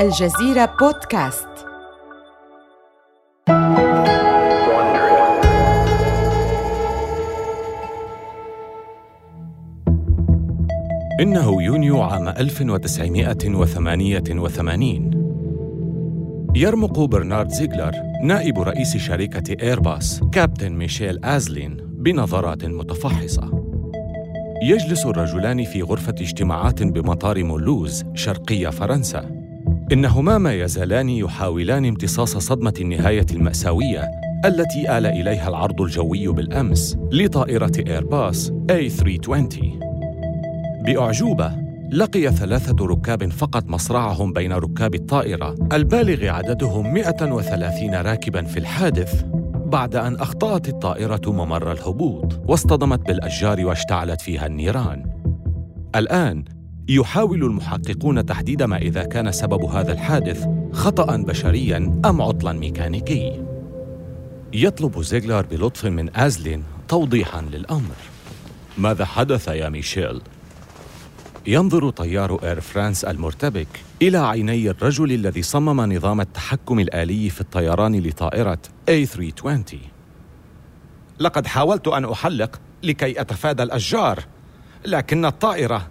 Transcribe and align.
الجزيرة 0.00 0.76
بودكاست. 0.80 1.48
إنه 11.20 11.62
يونيو 11.62 12.02
عام 12.02 12.28
1988 12.28 15.10
يرمق 16.56 17.00
برنارد 17.00 17.48
زيغلر 17.48 17.92
نائب 18.22 18.60
رئيس 18.60 18.96
شركة 18.96 19.56
إيرباص 19.62 20.20
كابتن 20.32 20.72
ميشيل 20.72 21.24
آزلين 21.24 21.76
بنظرات 21.80 22.64
متفحصة. 22.64 23.64
يجلس 24.62 25.06
الرجلان 25.06 25.64
في 25.64 25.82
غرفة 25.82 26.14
اجتماعات 26.20 26.82
بمطار 26.82 27.44
مولوز 27.44 28.04
شرقي 28.14 28.72
فرنسا. 28.72 29.39
إنهما 29.92 30.38
ما 30.38 30.52
يزالان 30.52 31.08
يحاولان 31.08 31.84
امتصاص 31.84 32.36
صدمة 32.36 32.74
النهاية 32.80 33.26
المأساوية 33.30 34.10
التي 34.44 34.98
آل 34.98 35.06
إليها 35.06 35.48
العرض 35.48 35.80
الجوي 35.80 36.28
بالأمس 36.28 36.96
لطائرة 37.12 37.72
إيرباص 37.86 38.50
A320 38.50 39.64
بأعجوبة 40.84 41.52
لقي 41.92 42.30
ثلاثة 42.30 42.86
ركاب 42.86 43.30
فقط 43.30 43.66
مصرعهم 43.66 44.32
بين 44.32 44.52
ركاب 44.52 44.94
الطائرة 44.94 45.54
البالغ 45.72 46.28
عددهم 46.28 46.94
130 46.94 47.94
راكباً 47.94 48.42
في 48.42 48.58
الحادث 48.58 49.24
بعد 49.54 49.96
أن 49.96 50.16
أخطأت 50.16 50.68
الطائرة 50.68 51.22
ممر 51.26 51.72
الهبوط 51.72 52.40
واصطدمت 52.48 53.06
بالأشجار 53.06 53.66
واشتعلت 53.66 54.20
فيها 54.20 54.46
النيران. 54.46 55.04
الآن 55.96 56.44
يحاول 56.88 57.44
المحققون 57.44 58.26
تحديد 58.26 58.62
ما 58.62 58.76
إذا 58.76 59.02
كان 59.02 59.32
سبب 59.32 59.64
هذا 59.64 59.92
الحادث 59.92 60.46
خطأ 60.72 61.16
بشريا 61.16 62.00
أم 62.04 62.22
عطلا 62.22 62.52
ميكانيكي. 62.52 63.42
يطلب 64.52 65.02
زيغلر 65.02 65.46
بلطف 65.46 65.86
من 65.86 66.16
آزلين 66.16 66.64
توضيحا 66.88 67.42
للأمر. 67.42 67.96
ماذا 68.78 69.04
حدث 69.04 69.48
يا 69.48 69.68
ميشيل؟ 69.68 70.20
ينظر 71.46 71.90
طيار 71.90 72.38
إير 72.42 72.60
فرانس 72.60 73.04
المرتبك 73.04 73.68
إلى 74.02 74.18
عيني 74.18 74.70
الرجل 74.70 75.12
الذي 75.12 75.42
صمم 75.42 75.92
نظام 75.92 76.20
التحكم 76.20 76.80
الآلي 76.80 77.30
في 77.30 77.40
الطيران 77.40 78.00
لطائرة 78.00 78.58
A320 78.90 79.74
لقد 81.20 81.46
حاولت 81.46 81.88
أن 81.88 82.04
أحلق 82.04 82.60
لكي 82.82 83.20
أتفادى 83.20 83.62
الأشجار 83.62 84.24
لكن 84.86 85.24
الطائرة 85.24 85.86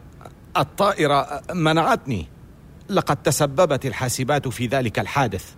الطائرة 0.58 1.42
منعتني. 1.54 2.28
لقد 2.90 3.18
تسببت 3.24 3.86
الحاسبات 3.86 4.48
في 4.48 4.68
ذلك 4.68 5.00
الحادث. 5.00 5.54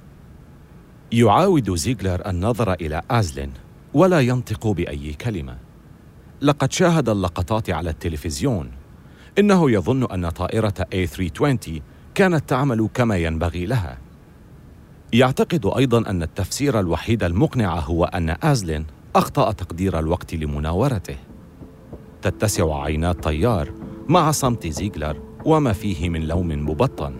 يعاود 1.12 1.76
زيغلر 1.76 2.30
النظر 2.30 2.74
إلى 2.74 3.02
آزلين 3.12 3.54
ولا 3.94 4.20
ينطق 4.20 4.68
بأي 4.68 5.14
كلمة. 5.14 5.58
لقد 6.42 6.72
شاهد 6.72 7.10
اللقطات 7.10 7.70
على 7.70 7.90
التلفزيون. 7.90 8.72
إنه 9.40 9.72
يظن 9.72 10.12
أن 10.12 10.30
طائرة 10.30 10.74
A320 10.96 11.82
كانت 12.16 12.50
تعمل 12.50 12.90
كما 12.94 13.18
ينبغي 13.18 13.66
لها. 13.66 13.98
يعتقد 15.14 15.72
أيضا 15.78 16.10
أن 16.10 16.24
التفسير 16.24 16.80
الوحيد 16.80 17.24
المقنع 17.24 17.80
هو 17.80 18.06
أن 18.06 18.36
آزلين 18.44 18.86
أخطأ 19.16 19.52
تقدير 19.52 20.00
الوقت 20.00 20.34
لمناورته. 20.34 21.16
تتسع 22.22 22.84
عينا 22.84 23.12
الطيار 23.12 23.81
مع 24.08 24.32
صمت 24.32 24.68
زيغلر 24.68 25.18
وما 25.46 25.74
فيه 25.74 26.10
من 26.10 26.28
لوم 26.28 26.48
مبطن. 26.70 27.14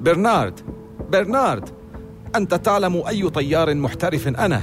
برنارد 0.00 0.60
برنارد 1.12 1.68
أنت 2.36 2.54
تعلم 2.54 3.02
أي 3.08 3.30
طيار 3.30 3.74
محترف 3.74 4.28
أنا؟ 4.28 4.62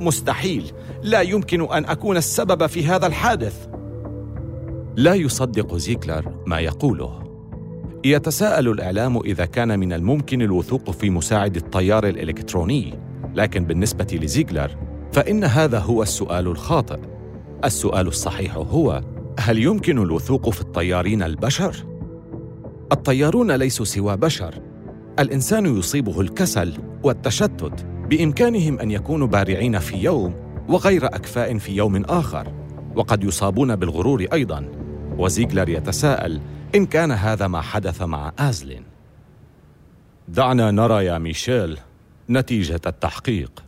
مستحيل 0.00 0.72
لا 1.02 1.20
يمكن 1.20 1.72
أن 1.72 1.84
أكون 1.84 2.16
السبب 2.16 2.66
في 2.66 2.86
هذا 2.86 3.06
الحادث. 3.06 3.66
لا 4.96 5.14
يصدق 5.14 5.76
زيكلر 5.76 6.34
ما 6.46 6.60
يقوله. 6.60 7.24
يتساءل 8.04 8.68
الإعلام 8.68 9.18
إذا 9.18 9.44
كان 9.44 9.78
من 9.78 9.92
الممكن 9.92 10.42
الوثوق 10.42 10.90
في 10.90 11.10
مساعد 11.10 11.56
الطيار 11.56 12.08
الإلكتروني 12.08 12.98
لكن 13.34 13.64
بالنسبة 13.64 14.18
لزيكلر 14.22 14.70
فإن 15.12 15.44
هذا 15.44 15.78
هو 15.78 16.02
السؤال 16.02 16.46
الخاطئ. 16.46 16.98
السؤال 17.64 18.06
الصحيح 18.06 18.56
هو 18.56 19.02
هل 19.38 19.58
يمكن 19.58 19.98
الوثوق 19.98 20.50
في 20.50 20.60
الطيارين 20.60 21.22
البشر؟ 21.22 21.76
الطيارون 22.92 23.52
ليسوا 23.52 23.84
سوى 23.84 24.16
بشر. 24.16 24.54
الإنسان 25.18 25.78
يصيبه 25.78 26.20
الكسل 26.20 26.78
والتشتت 27.02 27.86
بإمكانهم 28.10 28.78
أن 28.78 28.90
يكونوا 28.90 29.26
بارعين 29.26 29.78
في 29.78 29.96
يوم 29.96 30.34
وغير 30.68 31.06
أكفاء 31.06 31.58
في 31.58 31.72
يوم 31.72 32.04
آخر 32.04 32.52
وقد 32.96 33.24
يصابون 33.24 33.76
بالغرور 33.76 34.26
أيضا. 34.32 34.68
وزيغلر 35.18 35.68
يتساءل 35.68 36.40
إن 36.74 36.86
كان 36.86 37.12
هذا 37.12 37.46
ما 37.46 37.60
حدث 37.60 38.02
مع 38.02 38.32
آزلين. 38.38 38.82
دعنا 40.28 40.70
نرى 40.70 41.04
يا 41.04 41.18
ميشيل 41.18 41.78
نتيجة 42.30 42.80
التحقيق. 42.86 43.63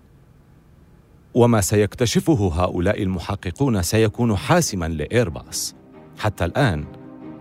وما 1.36 1.60
سيكتشفه 1.60 2.50
هؤلاء 2.54 3.02
المحققون 3.02 3.82
سيكون 3.82 4.36
حاسما 4.36 4.88
لإيرباص. 4.88 5.74
حتى 6.18 6.44
الآن 6.44 6.84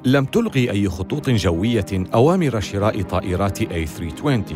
لم 0.06 0.26
تلغي 0.26 0.72
أي 0.72 0.90
خطوط 0.90 1.30
جوية 1.30 1.86
أوامر 2.14 2.60
شراء 2.60 3.02
طائرات 3.02 3.60
A320 3.64 4.54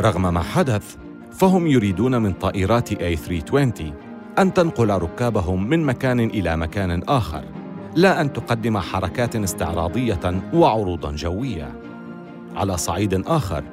رغم 0.00 0.34
ما 0.34 0.42
حدث 0.42 0.96
فهم 1.32 1.66
يريدون 1.66 2.22
من 2.22 2.32
طائرات 2.32 2.94
A320 2.94 3.82
أن 4.38 4.54
تنقل 4.54 4.90
ركابهم 4.90 5.68
من 5.68 5.82
مكان 5.86 6.20
إلى 6.20 6.56
مكان 6.56 7.02
آخر 7.02 7.44
لا 7.96 8.20
أن 8.20 8.32
تقدم 8.32 8.78
حركات 8.78 9.36
استعراضية 9.36 10.42
وعروضا 10.54 11.12
جوية. 11.12 11.72
على 12.56 12.76
صعيد 12.76 13.14
آخر 13.26 13.64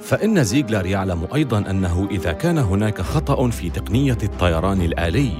فإن 0.00 0.44
زيغلر 0.44 0.86
يعلم 0.86 1.26
أيضا 1.34 1.58
أنه 1.58 2.08
إذا 2.10 2.32
كان 2.32 2.58
هناك 2.58 3.00
خطأ 3.00 3.50
في 3.50 3.70
تقنية 3.70 4.18
الطيران 4.22 4.80
الآلي 4.82 5.30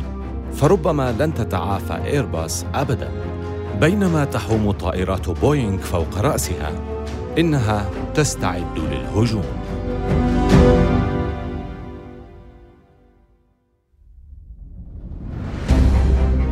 فربما 0.52 1.12
لن 1.18 1.34
تتعافى 1.34 2.04
إيرباص 2.04 2.66
ابدا. 2.74 3.10
بينما 3.80 4.24
تحوم 4.24 4.70
طائرات 4.70 5.30
بوينغ 5.30 5.78
فوق 5.78 6.18
رأسها 6.18 6.72
إنها 7.38 7.90
تستعد 8.14 8.78
للهجوم. 8.78 9.44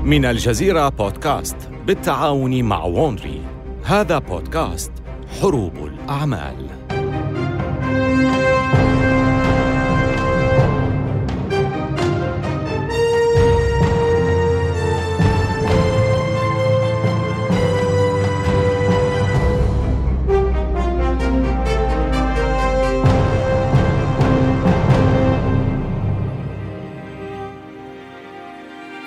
من 0.04 0.24
الجزيرة 0.24 0.88
بودكاست 0.88 1.56
بالتعاون 1.86 2.62
مع 2.62 2.84
وونري. 2.84 3.42
هذا 3.84 4.18
بودكاست 4.18 4.92
حروب 5.40 5.76
الأعمال. 5.76 6.83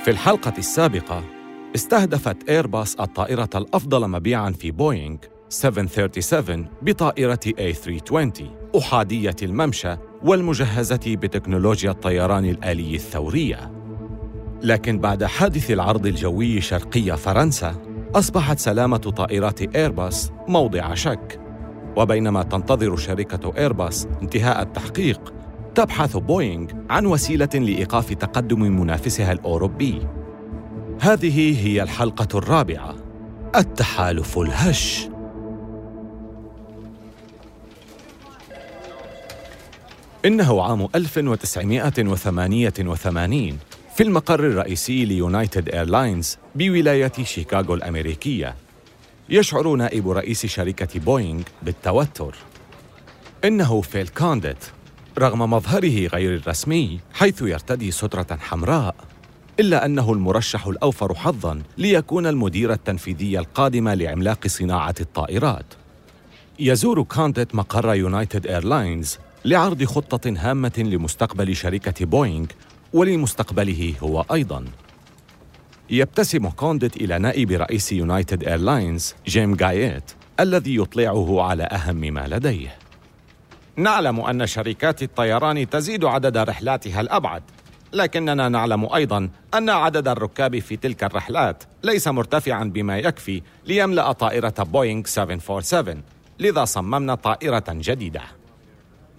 في 0.08 0.12
الحلقة 0.12 0.54
السابقة 0.58 1.24
استهدفت 1.76 2.50
إيرباص 2.50 2.96
الطائرة 2.96 3.50
الأفضل 3.56 4.08
مبيعاً 4.08 4.52
في 4.52 4.72
بوينغ 4.72 5.18
737 5.50 6.68
بطائرة 6.82 7.40
A320 7.60 8.44
أحادية 8.78 9.36
الممشى 9.44 9.96
والمجهزة 10.24 11.00
بتكنولوجيا 11.08 11.92
الطيران 11.92 12.46
الآلي 12.46 12.96
الثورية. 12.96 13.72
لكن 14.64 15.00
بعد 15.00 15.24
حادث 15.24 15.72
العرض 15.72 16.06
الجوي 16.06 16.62
شرقي 16.62 17.18
فرنسا، 17.18 17.76
أصبحت 18.16 18.60
سلامة 18.60 18.98
طائرات 18.98 19.76
إيرباص 19.76 20.32
موضع 20.48 20.94
شك. 20.94 21.40
وبينما 21.98 22.44
تنتظر 22.44 22.96
شركة 22.96 23.58
إيرباص 23.58 24.06
انتهاء 24.22 24.62
التحقيق، 24.62 25.34
تبحث 25.78 26.18
بوينغ 26.18 26.72
عن 26.90 27.06
وسيلة 27.06 27.50
لإيقاف 27.54 28.14
تقدم 28.14 28.62
منافسها 28.62 29.32
الأوروبي. 29.32 30.08
هذه 31.02 31.68
هي 31.68 31.84
الحلقة 31.84 32.38
الرابعة. 32.38 32.96
التحالف 33.56 34.38
الهش. 34.38 35.10
إنه 40.26 40.64
عام 40.64 40.88
1988 40.96 43.60
في 43.96 44.04
المقر 44.04 44.40
الرئيسي 44.40 45.06
ليونايتد 45.06 45.70
إيرلاينز 45.70 46.38
بولاية 46.56 47.14
شيكاغو 47.24 47.74
الأمريكية. 47.74 48.56
يشعر 49.30 49.76
نائب 49.76 50.10
رئيس 50.10 50.46
شركة 50.46 51.00
بوينغ 51.00 51.42
بالتوتر. 51.62 52.36
إنه 53.46 53.82
فيل 53.82 54.08
كونديت 54.08 54.66
رغم 55.20 55.40
مظهره 55.40 56.08
غير 56.08 56.36
الرسمي 56.36 57.00
حيث 57.14 57.42
يرتدي 57.42 57.92
سترة 57.92 58.38
حمراء 58.40 58.96
إلا 59.60 59.86
أنه 59.86 60.14
المرشح 60.14 60.68
الأوفر 60.68 61.16
حظاً 61.16 61.62
ليكون 61.78 62.28
المدير 62.28 62.74
التنفيذي 62.74 63.40
القادم 63.40 63.90
لعملاق 63.90 64.48
صناعة 64.48 64.96
الطائرات. 65.02 65.66
يزور 66.60 67.04
كونديت 67.04 67.56
مقر 67.56 67.94
يونايتد 67.94 68.48
إيرلاينز 68.48 69.18
لعرض 69.46 69.84
خطة 69.84 70.34
هامة 70.38 70.74
لمستقبل 70.78 71.56
شركة 71.56 72.06
بوينغ 72.06 72.46
ولمستقبله 72.94 73.94
هو 74.04 74.26
أيضاً. 74.34 74.66
يبتسم 75.90 76.50
كونديت 76.50 76.98
إلى 76.98 77.20
نائب 77.20 77.52
رئيس 77.52 77.92
يونايتد 77.92 78.44
إيرلاينز 78.44 79.16
جيم 79.28 79.56
جايت 79.56 80.12
الذي 80.40 80.76
يطلعه 80.76 81.42
على 81.42 81.64
أهم 81.64 81.96
ما 81.96 82.28
لديه. 82.28 82.87
نعلم 83.78 84.20
أن 84.20 84.48
شركات 84.48 85.04
الطيران 85.04 85.70
تزيد 85.70 86.06
عدد 86.06 86.38
رحلاتها 86.38 87.02
الأبعد 87.02 87.44
لكننا 87.94 88.50
نعلم 88.50 88.94
أيضا 88.96 89.30
أن 89.54 89.70
عدد 89.70 90.08
الركاب 90.08 90.60
في 90.60 90.78
تلك 90.78 91.04
الرحلات 91.04 91.64
ليس 91.84 92.08
مرتفعا 92.08 92.64
بما 92.64 92.98
يكفي 92.98 93.42
ليملأ 93.66 94.12
طائرة 94.12 94.54
بوينغ 94.60 95.06
747 95.06 96.02
لذا 96.40 96.66
صممنا 96.66 97.16
طائرة 97.16 97.64
جديدة. 97.70 98.22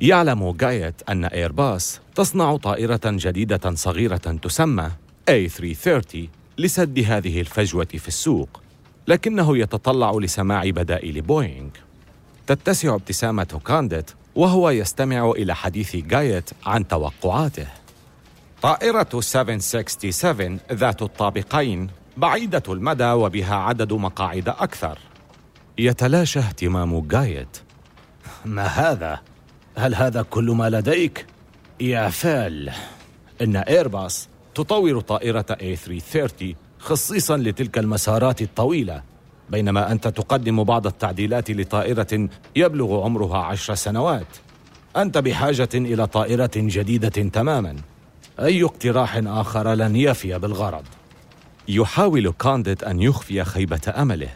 يعلم 0.00 0.52
جايت 0.52 0.94
أن 1.08 1.25
إيرباص 1.25 2.00
تصنع 2.14 2.56
طائرة 2.56 3.00
جديدة 3.05 3.75
صغيرة 3.75 4.16
تسمى 4.16 4.90
A330 5.31 6.16
لسد 6.58 6.99
هذه 6.99 7.40
الفجوة 7.40 7.88
في 7.94 8.08
السوق 8.08 8.60
لكنه 9.08 9.58
يتطلع 9.58 10.12
لسماع 10.12 10.70
بدائل 10.70 11.20
بوينغ. 11.20 11.70
تتسع 12.46 12.94
ابتسامة 12.94 13.60
كانديت 13.66 14.10
وهو 14.38 14.70
يستمع 14.70 15.31
إلى 15.31 15.55
حديث 15.55 15.96
جايت 15.96 16.50
عن 16.67 16.88
توقعاته 16.88 17.67
طائرة 18.62 19.20
767 19.20 20.58
ذات 20.73 21.02
الطابقين 21.02 21.90
بعيدة 22.17 22.62
المدى 22.69 23.11
وبها 23.12 23.55
عدد 23.55 23.93
مقاعد 23.93 24.49
أكثر 24.49 24.99
يتلاشى 25.79 26.38
اهتمام 26.38 27.00
جايت 27.00 27.58
ما 28.44 28.67
هذا؟ 28.67 29.20
هل 29.76 29.94
هذا 29.94 30.23
كل 30.23 30.50
ما 30.50 30.70
لديك؟ 30.70 31.26
يا 31.81 32.08
فال 32.08 32.73
إن 33.41 33.56
إيرباص 33.56 34.29
تطور 34.55 35.00
طائرة 35.00 35.46
A330 35.61 36.44
خصيصا 36.79 37.37
لتلك 37.37 37.79
المسارات 37.79 38.43
الطويلة 38.43 39.02
بينما 39.50 39.93
أنت 39.93 40.09
تقدم 40.09 40.65
بعض 40.65 40.87
التعديلات 40.87 41.50
لطائرة 41.50 42.29
يبلغ 42.56 43.05
عمرها 43.05 43.39
عشر 43.39 43.75
سنوات. 43.75 44.27
أنت 44.97 45.19
بحاجة 45.19 45.69
إلى 45.75 46.06
طائرة 46.06 46.50
جديدة 46.56 47.09
تماما. 47.09 47.77
أي 48.41 48.65
اقتراح 48.65 49.21
آخر 49.27 49.75
لن 49.75 49.97
يفي 49.97 50.39
بالغرض؟ 50.39 50.85
يحاول 51.69 52.33
كانديت 52.39 52.85
أن 52.85 53.03
يخفي 53.03 53.45
خيبة 53.45 53.93
أمله. 53.97 54.29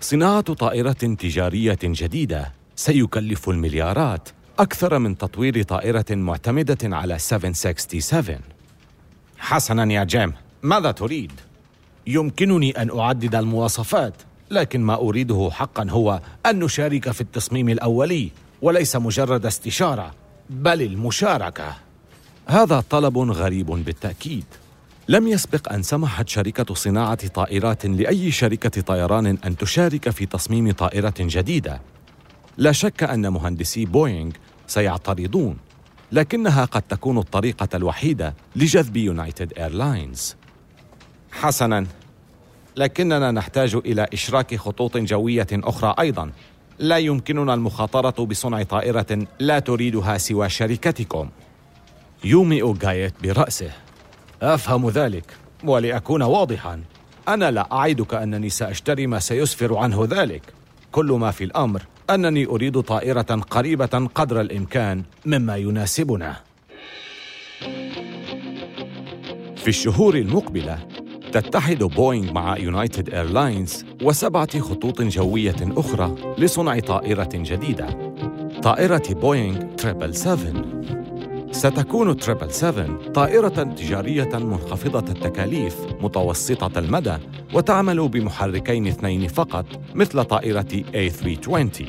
صناعة 0.00 0.40
طائرة 0.54 0.92
تجارية 0.92 1.78
جديدة 1.84 2.52
سيكلف 2.76 3.48
المليارات 3.48 4.28
أكثر 4.58 4.98
من 4.98 5.18
تطوير 5.18 5.62
طائرة 5.62 6.04
معتمدة 6.10 6.96
على 6.96 7.18
767 7.18 8.38
حسنا 9.38 9.92
يا 9.92 10.04
جيم 10.04 10.32
ماذا 10.62 10.90
تريد؟ 10.90 11.32
يمكنني 12.06 12.82
أن 12.82 12.98
أعدد 12.98 13.34
المواصفات. 13.34 14.14
لكن 14.50 14.80
ما 14.80 14.94
أريده 14.94 15.50
حقا 15.52 15.90
هو 15.90 16.20
أن 16.46 16.58
نشارك 16.58 17.10
في 17.10 17.20
التصميم 17.20 17.68
الأولي 17.68 18.30
وليس 18.62 18.96
مجرد 18.96 19.46
استشارة 19.46 20.14
بل 20.50 20.82
المشاركة. 20.82 21.74
هذا 22.46 22.84
طلب 22.90 23.18
غريب 23.18 23.66
بالتأكيد. 23.66 24.44
لم 25.08 25.28
يسبق 25.28 25.72
أن 25.72 25.82
سمحت 25.82 26.28
شركة 26.28 26.74
صناعة 26.74 27.28
طائرات 27.28 27.86
لأي 27.86 28.30
شركة 28.30 28.80
طيران 28.80 29.26
أن 29.26 29.56
تشارك 29.56 30.10
في 30.10 30.26
تصميم 30.26 30.72
طائرة 30.72 31.14
جديدة. 31.18 31.80
لا 32.58 32.72
شك 32.72 33.02
أن 33.02 33.28
مهندسي 33.28 33.84
بوينغ 33.84 34.32
سيعترضون 34.66 35.56
لكنها 36.12 36.64
قد 36.64 36.82
تكون 36.82 37.18
الطريقة 37.18 37.68
الوحيدة 37.74 38.34
لجذب 38.56 38.96
يونايتد 38.96 39.52
إيرلاينز. 39.52 40.36
حسنا. 41.32 41.86
لكننا 42.76 43.30
نحتاج 43.30 43.74
إلى 43.74 44.06
إشراك 44.12 44.56
خطوط 44.56 44.96
جوية 44.96 45.46
أخرى 45.52 45.94
أيضا. 46.00 46.30
لا 46.78 46.98
يمكننا 46.98 47.54
المخاطرة 47.54 48.24
بصنع 48.24 48.62
طائرة 48.62 49.26
لا 49.38 49.58
تريدها 49.58 50.18
سوى 50.18 50.48
شركتكم. 50.48 51.28
يومئ 52.24 52.72
جايت 52.72 53.14
برأسه. 53.22 53.70
أفهم 54.42 54.88
ذلك. 54.88 55.24
ولأكون 55.64 56.22
واضحا 56.22 56.82
أنا 57.28 57.50
لا 57.50 57.72
أعدك 57.72 58.14
أنني 58.14 58.50
سأشتري 58.50 59.06
ما 59.06 59.18
سيسفر 59.18 59.76
عنه 59.76 60.08
ذلك. 60.10 60.42
كل 60.92 61.06
ما 61.06 61.30
في 61.30 61.44
الأمر 61.44 61.82
أنني 62.10 62.46
أريد 62.46 62.80
طائرة 62.80 63.40
قريبة 63.50 64.08
قدر 64.14 64.40
الإمكان 64.40 65.02
مما 65.26 65.56
يناسبنا. 65.56 66.36
في 69.56 69.68
الشهور 69.68 70.14
المقبلة 70.14 70.78
تتحد 71.30 71.78
بوينغ 71.78 72.32
مع 72.32 72.56
يونايتد 72.56 73.14
إيرلاينز 73.14 73.84
وسبعة 74.02 74.60
خطوط 74.60 75.02
جوية 75.02 75.56
أخرى 75.60 76.14
لصنع 76.38 76.78
طائرة 76.78 77.28
جديدة. 77.34 77.86
طائرة 78.62 79.02
بوينغ 79.10 79.60
777 79.76 80.80
ستكون 81.52 82.16
triple 82.16 82.50
7 82.50 83.12
طائرة 83.14 83.48
تجارية 83.48 84.28
منخفضة 84.34 85.12
التكاليف 85.12 85.76
متوسطة 86.00 86.78
المدى 86.78 87.16
وتعمل 87.54 88.08
بمحركين 88.08 88.86
اثنين 88.86 89.28
فقط 89.28 89.66
مثل 89.94 90.24
طائرة 90.24 90.66
A320 90.94 91.84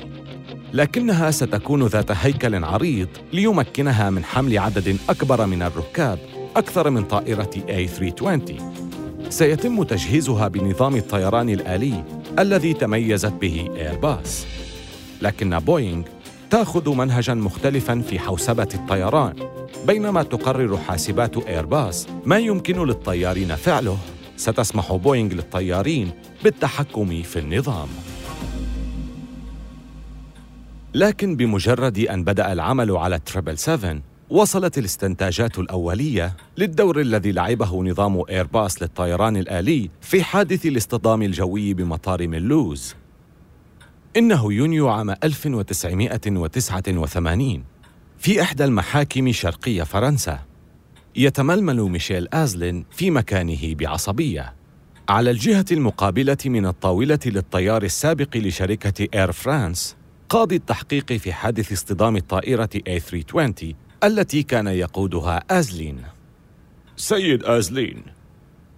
لكنها 0.73 1.31
ستكون 1.31 1.83
ذات 1.85 2.11
هيكل 2.11 2.63
عريض 2.63 3.07
ليمكنها 3.33 4.09
من 4.09 4.23
حمل 4.23 4.59
عدد 4.59 4.97
أكبر 5.09 5.45
من 5.45 5.61
الركاب 5.61 6.19
أكثر 6.55 6.89
من 6.89 7.03
طائرة 7.03 7.49
A320 7.67 8.61
سيتم 9.31 9.83
تجهيزها 9.83 10.47
بنظام 10.47 10.95
الطيران 10.95 11.49
الآلي 11.49 12.03
الذي 12.39 12.73
تميزت 12.73 13.33
به 13.33 13.69
إيرباص 13.75 14.45
لكن 15.21 15.59
بوينغ 15.59 16.03
تأخذ 16.49 16.95
منهجا 16.95 17.33
مختلفا 17.33 18.01
في 18.09 18.19
حوسبة 18.19 18.67
الطيران 18.73 19.33
بينما 19.87 20.23
تقرر 20.23 20.77
حاسبات 20.77 21.37
ايرباص 21.37 22.07
ما 22.25 22.37
يمكن 22.37 22.85
للطيارين 22.85 23.55
فعله. 23.55 23.97
ستسمح 24.37 24.93
بوينغ 24.93 25.33
للطيارين 25.33 26.11
بالتحكم 26.43 27.21
في 27.21 27.39
النظام. 27.39 27.87
لكن 30.93 31.35
بمجرد 31.35 31.99
أن 31.99 32.23
بدأ 32.23 32.53
العمل 32.53 32.91
على 32.91 33.19
triple 33.19 33.57
7 33.57 34.01
وصلت 34.31 34.77
الاستنتاجات 34.77 35.59
الأولية 35.59 36.35
للدور 36.57 37.01
الذي 37.01 37.31
لعبه 37.31 37.83
نظام 37.83 38.23
إيرباص 38.29 38.81
للطيران 38.81 39.37
الآلي 39.37 39.89
في 40.01 40.23
حادث 40.23 40.65
الاصطدام 40.65 41.21
الجوي 41.21 41.73
بمطار 41.73 42.27
ميلوز 42.27 42.95
إنه 44.17 44.53
يونيو 44.53 44.89
عام 44.89 45.09
1989 45.09 47.63
في 48.17 48.41
إحدى 48.41 48.65
المحاكم 48.65 49.31
شرقي 49.31 49.83
فرنسا. 49.83 50.39
يتململ 51.15 51.81
ميشيل 51.81 52.27
آزلين 52.33 52.85
في 52.91 53.11
مكانه 53.11 53.75
بعصبية. 53.75 54.53
على 55.09 55.31
الجهة 55.31 55.65
المقابلة 55.71 56.37
من 56.45 56.65
الطاولة 56.65 57.19
للطيار 57.25 57.83
السابق 57.83 58.37
لشركة 58.37 59.07
إير 59.13 59.31
فرانس 59.31 59.95
قاضي 60.29 60.55
التحقيق 60.55 61.13
في 61.13 61.33
حادث 61.33 61.71
اصطدام 61.71 62.15
الطائرة 62.15 62.69
A320 62.89 63.63
التي 64.03 64.43
كان 64.43 64.67
يقودها 64.67 65.43
آزلين. 65.51 66.01
سيد 66.95 67.43
آزلين 67.43 68.03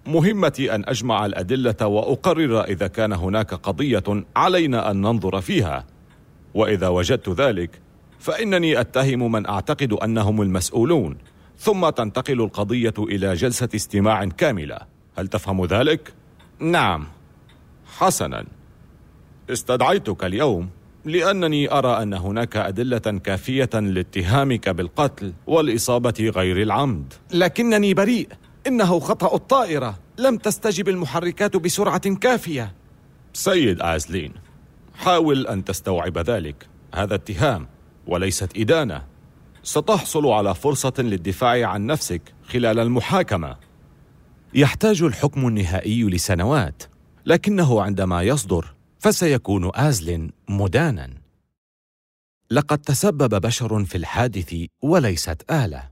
مهمتي 0.05 0.75
أن 0.75 0.83
أجمع 0.87 1.25
الأدلة 1.25 1.87
وأقرر 1.87 2.63
إذا 2.63 2.87
كان 2.87 3.13
هناك 3.13 3.53
قضية 3.53 4.03
علينا 4.35 4.91
أن 4.91 5.01
ننظر 5.01 5.41
فيها. 5.41 5.85
وإذا 6.53 6.87
وجدت 6.87 7.29
ذلك 7.29 7.81
فإنني 8.19 8.79
أتهم 8.79 9.31
من 9.31 9.45
أعتقد 9.45 9.93
أنهم 9.93 10.41
المسؤولون 10.41 11.17
ثم 11.57 11.89
تنتقل 11.89 12.41
القضية 12.41 12.93
إلى 12.99 13.33
جلسة 13.33 13.69
استماع 13.75 14.25
كاملة. 14.25 14.79
هل 15.17 15.27
تفهم 15.27 15.65
ذلك؟ 15.65 16.13
نعم. 16.59 17.07
حسنا. 17.97 18.45
استدعيتك 19.49 20.23
اليوم. 20.23 20.69
لأنني 21.05 21.71
أرى 21.71 22.03
أن 22.03 22.13
هناك 22.13 22.57
أدلة 22.57 22.97
كافية 22.97 23.69
لاتهامك 23.73 24.69
بالقتل 24.69 25.33
والإصابة 25.47 26.31
غير 26.35 26.61
العمد. 26.61 27.13
لكنني 27.33 27.93
بريء. 27.93 28.27
إنه 28.67 28.99
خطأ 28.99 29.35
الطائرة. 29.35 29.99
لم 30.17 30.37
تستجب 30.37 30.89
المحركات 30.89 31.57
بسرعة 31.57 32.15
كافية. 32.15 32.75
سيد 33.33 33.81
آزلين 33.81 34.33
حاول 34.95 35.47
أن 35.47 35.63
تستوعب 35.63 36.17
ذلك. 36.17 36.67
هذا 36.95 37.15
اتهام 37.15 37.67
وليست 38.07 38.57
إدانة. 38.57 39.01
ستحصل 39.63 40.27
على 40.27 40.55
فرصة 40.55 40.93
للدفاع 40.99 41.65
عن 41.67 41.85
نفسك 41.85 42.21
خلال 42.47 42.79
المحاكمة. 42.79 43.55
يحتاج 44.53 45.03
الحكم 45.03 45.47
النهائي 45.47 46.03
لسنوات. 46.03 46.83
لكنه 47.25 47.81
عندما 47.81 48.21
يصدر 48.21 48.73
فسيكون 49.03 49.71
آزلين 49.75 50.31
مدانا. 50.49 51.09
لقد 52.51 52.77
تسبب 52.77 53.41
بشر 53.41 53.85
في 53.85 53.95
الحادث 53.95 54.55
وليست 54.81 55.51
آلة. 55.51 55.89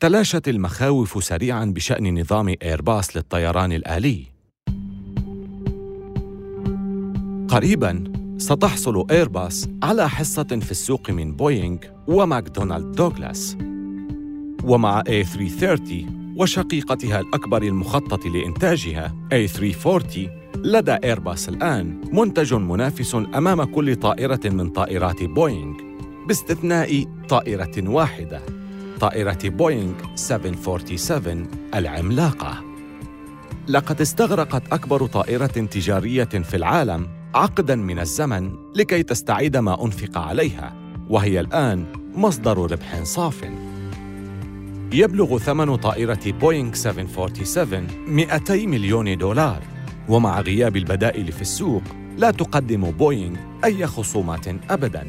تلاشت 0.00 0.48
المخاوف 0.48 1.24
سريعا 1.24 1.64
بشأن 1.64 2.20
نظام 2.20 2.54
إيرباص 2.62 3.16
للطيران 3.16 3.72
الآلي. 3.72 4.24
قريبا 7.48 8.12
ستحصل 8.38 9.06
إيرباص 9.10 9.68
على 9.82 10.08
حصة 10.08 10.60
في 10.62 10.70
السوق 10.70 11.10
من 11.10 11.36
بوينغ 11.36 11.78
وماكدونالد 12.06 12.96
دوغلاس. 12.96 13.56
ومع 14.64 15.02
A330 15.02 15.92
وشقيقتها 16.36 17.20
الأكبر 17.20 17.62
المخطط 17.62 18.26
لإنتاجها 18.26 19.14
A340 19.34 20.37
لدى 20.64 20.92
إيرباص 21.04 21.48
الآن 21.48 22.00
منتج 22.12 22.54
منافس 22.54 23.14
أمام 23.14 23.64
كل 23.64 23.96
طائرة 23.96 24.40
من 24.44 24.70
طائرات 24.70 25.24
بوينغ 25.24 25.74
باستثناء 26.28 27.04
طائرة 27.28 27.88
واحدة 27.88 28.40
طائرة 29.00 29.38
بوينغ 29.44 29.94
747 30.14 31.46
العملاقة. 31.74 32.64
لقد 33.68 34.00
استغرقت 34.00 34.72
أكبر 34.72 35.06
طائرة 35.06 35.46
تجارية 35.46 36.24
في 36.24 36.56
العالم 36.56 37.06
عقدا 37.34 37.76
من 37.76 37.98
الزمن 37.98 38.52
لكي 38.76 39.02
تستعيد 39.02 39.56
ما 39.56 39.84
أنفق 39.84 40.18
عليها 40.18 40.74
وهي 41.08 41.40
الآن 41.40 41.84
مصدر 42.14 42.58
ربح 42.58 43.02
صاف. 43.02 43.44
يبلغ 44.92 45.38
ثمن 45.38 45.76
طائرة 45.76 46.32
بوينغ 46.40 46.74
747 46.74 47.86
200 48.08 48.66
مليون 48.66 49.18
دولار. 49.18 49.77
ومع 50.08 50.40
غياب 50.40 50.76
البدائل 50.76 51.32
في 51.32 51.42
السوق 51.42 51.82
لا 52.16 52.30
تقدم 52.30 52.90
بوينغ 52.90 53.36
أي 53.64 53.86
خصومات 53.86 54.48
أبداً. 54.70 55.06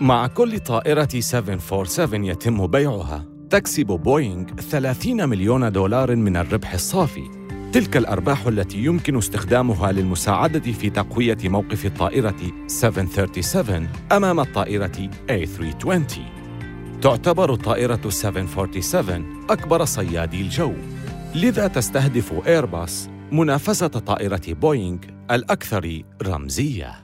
مع 0.00 0.26
كل 0.26 0.58
طائرة 0.58 1.08
747 1.18 2.24
يتم 2.24 2.66
بيعها 2.66 3.24
تكسب 3.50 3.86
بوينغ 3.86 4.44
30 4.70 5.28
مليون 5.28 5.72
دولار 5.72 6.16
من 6.16 6.36
الربح 6.36 6.72
الصافي. 6.72 7.24
تلك 7.72 7.96
الأرباح 7.96 8.46
التي 8.46 8.78
يمكن 8.78 9.16
استخدامها 9.16 9.92
للمساعدة 9.92 10.72
في 10.72 10.90
تقوية 10.90 11.38
موقف 11.44 11.86
الطائرة 11.86 12.36
737 12.66 13.88
أمام 14.12 14.40
الطائرة 14.40 15.10
A320 15.30 16.20
تعتبر 17.02 17.52
الطائرة 17.52 18.08
747 18.08 19.24
أكبر 19.50 19.84
صيادي 19.84 20.40
الجو. 20.40 20.72
لذا 21.34 21.66
تستهدف 21.66 22.46
إيرباص 22.46 23.08
منافسة 23.32 23.86
طائرة 23.86 24.42
بوينغ 24.48 24.98
الأكثر 25.30 26.02
رمزية. 26.22 26.94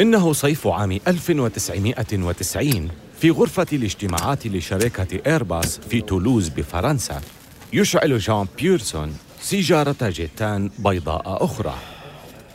إنه 0.00 0.32
صيف 0.32 0.66
عام 0.66 0.98
1990 1.08 2.88
في 3.18 3.30
غرفة 3.30 3.66
الاجتماعات 3.72 4.46
لشركة 4.46 5.20
إيرباص 5.26 5.78
في 5.78 6.00
تولوز 6.00 6.48
بفرنسا 6.48 7.20
يشعل 7.72 8.18
جان 8.18 8.46
بيرسون 8.58 9.16
سيجارة 9.40 10.08
جيتان 10.08 10.70
بيضاء 10.78 11.44
أخرى. 11.44 11.74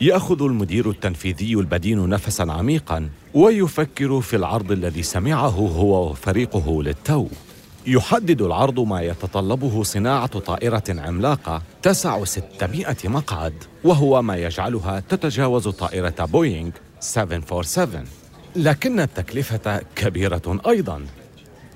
يأخذ 0.00 0.42
المدير 0.42 0.90
التنفيذي 0.90 1.54
البدين 1.54 2.08
نفسا 2.08 2.42
عميقا 2.42 3.08
ويفكر 3.34 4.20
في 4.20 4.36
العرض 4.36 4.72
الذي 4.72 5.02
سمعه 5.02 5.48
هو 5.48 6.10
وفريقه 6.10 6.82
للتو. 6.82 7.28
يحدد 7.86 8.42
العرض 8.42 8.80
ما 8.80 9.02
يتطلبه 9.02 9.82
صناعة 9.82 10.38
طائرة 10.38 10.84
عملاقة 10.88 11.62
تسع 11.82 12.24
600 12.24 12.96
مقعد 13.04 13.54
وهو 13.84 14.22
ما 14.22 14.36
يجعلها 14.36 15.00
تتجاوز 15.08 15.68
طائرة 15.68 16.14
بوينغ 16.24 16.70
747 17.00 18.04
لكن 18.56 19.00
التكلفة 19.00 19.80
كبيرة 19.96 20.60
أيضا. 20.66 21.06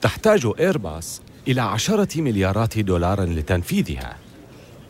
تحتاج 0.00 0.50
إيرباص 0.60 1.22
إلى 1.48 1.60
عشرة 1.60 2.20
مليارات 2.20 2.78
دولار 2.78 3.24
لتنفيذها. 3.24 4.16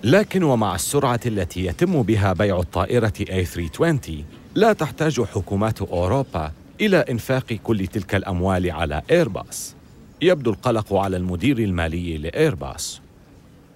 لكن 0.04 0.42
ومع 0.42 0.74
السرعة 0.74 1.20
التي 1.26 1.64
يتم 1.66 2.02
بها 2.02 2.32
بيع 2.32 2.58
الطائرة 2.60 3.12
A320 3.20 4.10
لا 4.54 4.72
تحتاج 4.72 5.22
حكومات 5.22 5.82
أوروبا 5.82 6.52
إلى 6.80 6.96
إنفاق 6.96 7.52
كل 7.52 7.86
تلك 7.86 8.14
الأموال 8.14 8.70
على 8.70 9.02
إيرباص. 9.10 9.74
يبدو 10.22 10.50
القلق 10.50 10.94
على 10.94 11.16
المدير 11.16 11.58
المالي 11.58 12.18
لإيرباص 12.18 13.00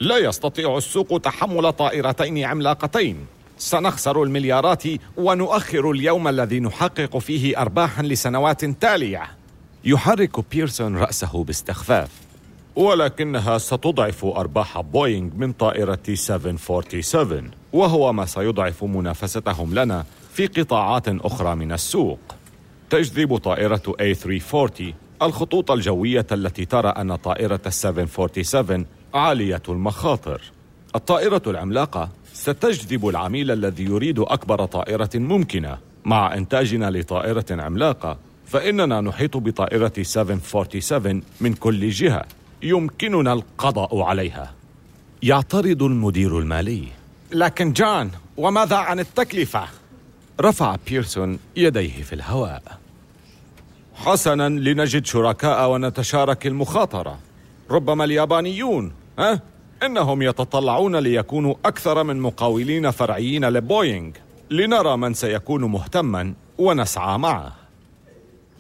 لا 0.01 0.19
يستطيع 0.19 0.77
السوق 0.77 1.21
تحمل 1.21 1.73
طائرتين 1.73 2.45
عملاقتين. 2.45 3.27
سنخسر 3.59 4.23
المليارات 4.23 4.83
ونؤخر 5.17 5.91
اليوم 5.91 6.29
الذي 6.29 6.61
نحقق 6.61 7.19
فيه 7.19 7.61
ارباحا 7.61 8.03
لسنوات 8.03 8.65
تالية. 8.65 9.23
يحرك 9.85 10.51
بيرسون 10.51 10.97
رأسه 10.97 11.45
باستخفاف. 11.45 12.09
ولكنها 12.77 13.59
ستضعف 13.59 14.25
أرباح 14.25 14.81
بوينغ 14.81 15.31
من 15.37 15.53
طائرة 15.53 16.15
747 16.15 17.51
وهو 17.73 18.13
ما 18.13 18.27
سيضعف 18.27 18.85
منافستهم 18.85 19.75
لنا 19.75 20.05
في 20.33 20.47
قطاعات 20.47 21.09
أخرى 21.09 21.55
من 21.55 21.73
السوق. 21.73 22.19
تجذب 22.91 23.37
طائرة 23.37 23.83
A340 24.01 24.83
الخطوط 25.23 25.71
الجوية 25.71 26.27
التي 26.33 26.65
ترى 26.65 26.89
أن 26.89 27.17
طائرة 27.17 27.61
747 27.69 28.87
عالية 29.15 29.63
المخاطر. 29.69 30.41
الطائرة 30.97 31.43
العملاقة 31.47 32.09
ستجذب 32.33 33.09
العميل 33.09 33.51
الذي 33.51 33.85
يريد 33.85 34.19
أكبر 34.19 34.65
طائرة 34.65 35.11
ممكنة. 35.15 35.79
مع 36.05 36.35
إنتاجنا 36.35 36.91
لطائرة 36.91 37.45
عملاقة 37.51 38.19
فإننا 38.47 39.01
نحيط 39.01 39.37
بطائرة 39.37 39.93
747 40.03 41.23
من 41.41 41.55
كل 41.55 41.91
جهة. 41.91 42.25
يمكننا 42.63 43.33
القضاء 43.33 44.01
عليها. 44.01 44.55
يعترض 45.23 45.83
المدير 45.83 46.39
المالي. 46.39 46.85
لكن 47.33 47.73
جان 47.73 48.11
وماذا 48.37 48.77
عن 48.77 49.01
التكلفة؟ 49.01 49.65
رفع 50.41 50.77
بيرسون 50.89 51.39
يديه 51.57 52.03
في 52.03 52.13
الهواء. 52.13 52.63
حسنا 54.07 54.49
لنجد 54.49 55.07
شركاء 55.07 55.71
ونتشارك 55.71 56.47
المخاطرة. 56.47 57.19
ربما 57.71 58.05
اليابانيون 58.05 58.93
ها؟ 59.19 59.41
إنهم 59.83 60.23
يتطلعون 60.23 60.97
ليكونوا 60.97 61.55
أكثر 61.65 62.03
من 62.03 62.21
مقاولين 62.21 62.91
فرعيين 62.91 63.45
لبوينغ 63.45 64.11
لنرى 64.51 64.97
من 64.97 65.15
سيكون 65.15 65.65
مهتما 65.65 66.35
ونسعى 66.59 67.19
معه. 67.19 67.53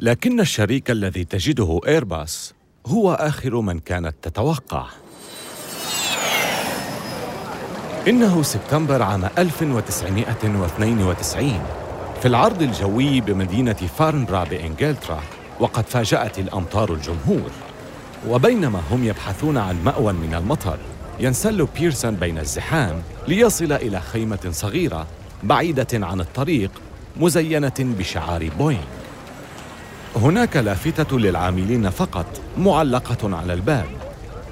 لكن 0.00 0.40
الشريك 0.40 0.90
الذي 0.90 1.24
تجده 1.24 1.80
إيرباص 1.86 2.54
هو 2.86 3.12
آخر 3.12 3.60
من 3.60 3.78
كانت 3.78 4.14
تتوقع. 4.22 4.86
إنه 8.08 8.42
سبتمبر 8.42 9.02
عام 9.02 9.28
1992 9.38 11.60
في 12.22 12.28
العرض 12.28 12.62
الجوي 12.62 13.20
بمدينة 13.20 13.72
فارنبرا 13.72 14.44
بإنجلترا 14.44 15.22
وقد 15.60 15.86
فاجأت 15.86 16.38
الأمطار 16.38 16.92
الجمهور. 16.92 17.50
وبينما 18.28 18.80
هم 18.90 19.04
يبحثون 19.04 19.58
عن 19.58 19.84
مأوى 19.84 20.12
من 20.12 20.34
المطر 20.34 20.78
ينسل 21.20 21.68
بيرسون 21.78 22.14
بين 22.14 22.38
الزحام 22.38 23.02
ليصل 23.28 23.72
إلى 23.72 24.00
خيمة 24.00 24.48
صغيرة 24.50 25.06
بعيدة 25.42 26.06
عن 26.06 26.20
الطريق 26.20 26.70
مزينة 27.16 27.72
بشعار 27.78 28.48
بوينغ. 28.58 28.82
هناك 30.16 30.56
لافتة 30.56 31.18
للعاملين 31.18 31.90
فقط 31.90 32.40
معلقة 32.58 33.36
على 33.36 33.52
الباب. 33.52 33.88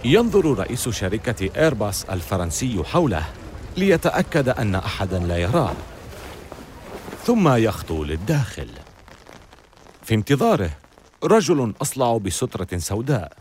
ينظر 0.05 0.59
رئيس 0.59 0.89
شركة 0.89 1.51
إيرباص 1.57 2.05
الفرنسي 2.05 2.83
حوله 2.85 3.23
ليتأكد 3.77 4.49
أن 4.49 4.75
أحدا 4.75 5.19
لا 5.19 5.37
يراه. 5.37 5.75
ثم 7.27 7.49
يخطو 7.49 8.05
للداخل. 8.05 8.69
في 10.03 10.15
انتظاره 10.15 10.71
رجل 11.25 11.75
أصلع 11.83 12.17
بسترة 12.17 12.79
سوداء. 12.79 13.33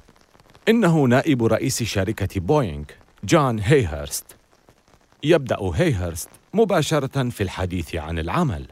إنه 0.70 1.04
نائب 1.04 1.44
رئيس 1.44 1.84
شركة 1.84 2.40
بوينغ 2.40 2.84
جون 3.24 3.60
هيهرست. 3.60 4.36
يبدأ 5.24 5.58
هيهرست 5.76 6.30
مباشرة 6.54 7.30
في 7.30 7.44
الحديث 7.44 7.96
عن 7.96 8.20
العمل. 8.20 8.66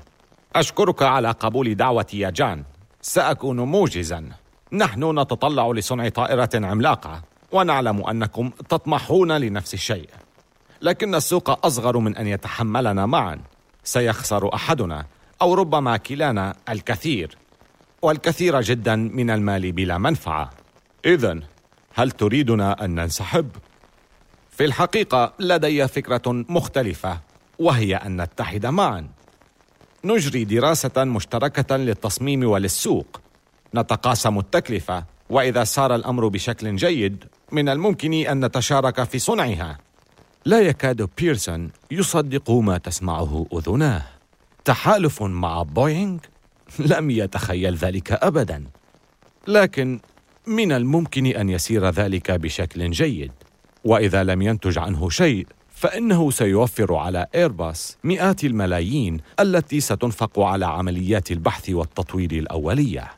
أشكرك 0.56 1.02
على 1.02 1.32
قبول 1.32 1.76
دعوتي 1.76 2.20
يا 2.20 2.30
جان. 2.30 2.64
سأكون 3.02 3.60
موجزا. 3.60 4.30
نحن 4.72 5.20
نتطلع 5.20 5.68
لصنع 5.72 6.10
طائرة 6.10 6.50
عملاقة 6.54 7.22
ونعلم 7.52 8.08
أنكم 8.08 8.50
تطمحون 8.50 9.32
لنفس 9.32 9.74
الشيء. 9.74 10.10
لكن 10.82 11.16
السوق 11.16 11.66
أصغر 11.66 11.98
من 11.98 12.18
أن 12.18 12.28
يتحملنا 12.28 13.06
معا. 13.06 13.40
سيخسر 13.84 14.56
أحدنا 14.56 15.06
أو 15.42 15.54
ربما 15.54 15.98
كلانا 15.98 16.56
الكثير. 16.70 17.38
والكثير 18.02 18.62
جدا 18.62 18.96
من 18.96 19.30
المال 19.30 19.72
بلا 19.72 19.98
منفعة. 19.98 20.50
اذا 21.06 21.40
هل 21.94 22.12
تريدنا 22.12 22.86
أن 22.86 22.96
ننسحب؟ 22.96 23.50
في 24.52 24.66
الحقيقة 24.66 25.34
لدي 25.40 25.88
فكرة 25.88 26.22
مختلفة 26.28 27.20
وهي 27.60 27.96
أن 27.96 28.22
نتحد 28.22 28.66
معا. 28.66 29.08
نجري 30.04 30.44
دراسة 30.44 31.04
مشتركة 31.04 31.78
للتصميم 31.78 32.44
وللسوق. 32.44 33.22
نتقاسم 33.76 34.40
التكلفة 34.40 35.04
وإذا 35.30 35.64
سار 35.64 35.96
الأمر 35.96 36.28
بشكل 36.28 36.76
جيد 36.76 37.26
من 37.52 37.70
الممكن 37.70 38.14
أن 38.14 38.46
نتشارك 38.46 39.04
في 39.04 39.20
صنعها. 39.20 39.78
لا 40.46 40.60
يكاد 40.60 41.10
بيرسون 41.18 41.72
يصدق 41.92 42.52
ما 42.52 42.78
تسمعه 42.78 43.46
أذناه. 43.54 44.04
تحالف 44.66 45.24
مع 45.24 45.64
بوينغ 45.64 46.20
لم 46.80 47.12
يتخيل 47.12 47.76
ذلك 47.76 48.12
ابدا. 48.12 48.64
لكن 49.48 50.00
من 50.48 50.72
الممكن 50.72 51.26
أن 51.26 51.50
يسير 51.50 51.90
ذلك 51.90 52.32
بشكل 52.32 52.92
جيد. 52.92 53.32
وإذا 53.84 54.24
لم 54.24 54.42
ينتج 54.42 54.78
عنه 54.78 55.10
شيء 55.10 55.48
فإنه 55.70 56.32
سيوفر 56.32 56.96
على 56.96 57.28
ايرباص 57.36 57.98
مئات 58.04 58.44
الملايين 58.44 59.20
التي 59.40 59.80
ستنفق 59.80 60.40
على 60.40 60.66
عمليات 60.66 61.32
البحث 61.32 61.70
والتطوير 61.70 62.32
الأولية. 62.32 63.12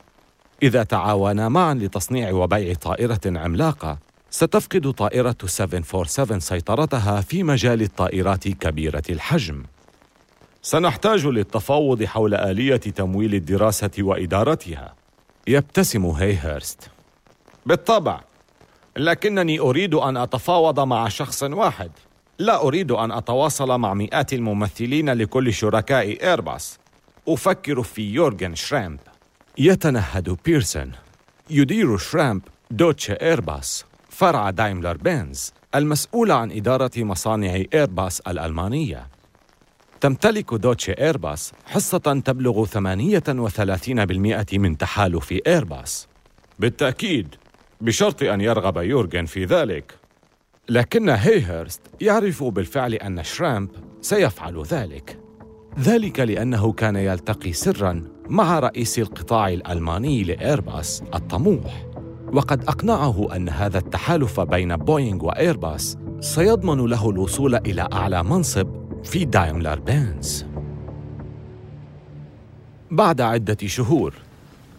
إذا 0.63 0.83
تعاونا 0.83 1.49
معا 1.49 1.73
لتصنيع 1.73 2.31
وبيع 2.31 2.73
طائرة 2.73 3.21
عملاقة 3.25 4.04
ستفقد 4.35 4.91
طائرة 4.91 5.35
747 5.45 6.39
سيطرتها 6.39 7.21
في 7.21 7.43
مجال 7.43 7.81
الطائرات 7.81 8.47
كبيرة 8.47 9.03
الحجم. 9.09 9.63
سنحتاج 10.61 11.25
للتفاوض 11.25 12.03
حول 12.03 12.33
آلية 12.33 12.75
تمويل 12.75 13.35
الدراسة 13.35 13.91
وإدارتها. 13.99 14.95
يبتسم 15.47 16.05
هيهرست 16.05 16.89
بالطبع 17.65 18.21
لكنني 18.97 19.59
أريد 19.59 19.93
أن 19.93 20.17
أتفاوض 20.17 20.79
مع 20.79 21.07
شخص 21.07 21.43
واحد. 21.43 21.91
لا 22.39 22.61
أريد 22.61 22.91
أن 22.91 23.11
أتواصل 23.11 23.79
مع 23.79 23.93
مئات 23.93 24.33
الممثلين 24.33 25.09
لكل 25.09 25.53
شركاء 25.53 26.23
ايرباص 26.23 26.79
أفكر 27.27 27.83
في 27.83 28.01
يورجن 28.01 28.55
شرامب. 28.55 28.99
يتنهد 29.57 30.37
بيرسون. 30.45 30.91
يدير 31.49 31.97
شرامب 31.97 32.41
دوتش 32.71 33.11
ايرباص 33.11 33.85
فرع 34.15 34.49
دايملر 34.49 34.97
بنز 34.97 35.53
المسؤول 35.75 36.31
عن 36.31 36.51
إدارة 36.51 36.91
مصانع 36.97 37.61
إيرباص 37.73 38.19
الألمانية. 38.19 39.07
تمتلك 40.01 40.53
دوتش 40.53 40.89
إيرباص 40.89 41.53
حصة 41.65 42.21
تبلغ 42.25 42.65
38% 42.65 44.57
من 44.57 44.77
تحالف 44.77 45.33
إيرباص. 45.47 46.07
بالتأكيد 46.59 47.35
بشرط 47.81 48.23
أن 48.23 48.41
يرغب 48.41 48.77
يورغن 48.77 49.25
في 49.25 49.45
ذلك. 49.45 49.95
لكن 50.69 51.09
هيهرست 51.09 51.81
يعرف 52.01 52.43
بالفعل 52.43 52.93
أن 52.93 53.23
شرامب 53.23 53.69
سيفعل 54.01 54.63
ذلك. 54.63 55.19
ذلك 55.79 56.19
لأنه 56.19 56.71
كان 56.71 56.95
يلتقي 56.95 57.53
سرا 57.53 58.03
مع 58.29 58.59
رئيس 58.59 58.99
القطاع 58.99 59.49
الألماني 59.49 60.23
لإيرباص 60.23 61.01
الطموح. 61.01 61.94
وقد 62.33 62.63
أقنعه 62.63 63.35
أن 63.35 63.49
هذا 63.49 63.77
التحالف 63.77 64.39
بين 64.39 64.75
بوينغ 64.75 65.25
وإيرباص 65.25 65.97
سيضمن 66.19 66.85
له 66.85 67.09
الوصول 67.09 67.55
إلى 67.55 67.87
أعلى 67.93 68.23
منصب 68.23 68.67
في 69.03 69.25
دايملر 69.25 69.79
بنز. 69.79 70.45
بعد 72.91 73.21
عدة 73.21 73.57
شهور 73.65 74.13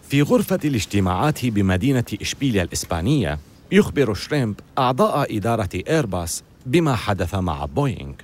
في 0.02 0.22
غرفة 0.22 0.59
الاجتماعات 0.64 1.46
بمدينة 1.46 2.04
إشبيليا 2.20 2.62
الإسبانية 2.62 3.38
يخبر 3.72 4.14
شريمب 4.14 4.61
أعضاء 4.78 5.37
إدارة 5.37 5.68
إيرباص 5.88 6.44
بما 6.66 6.94
حدث 6.94 7.35
مع 7.35 7.64
بوينغ. 7.64 8.14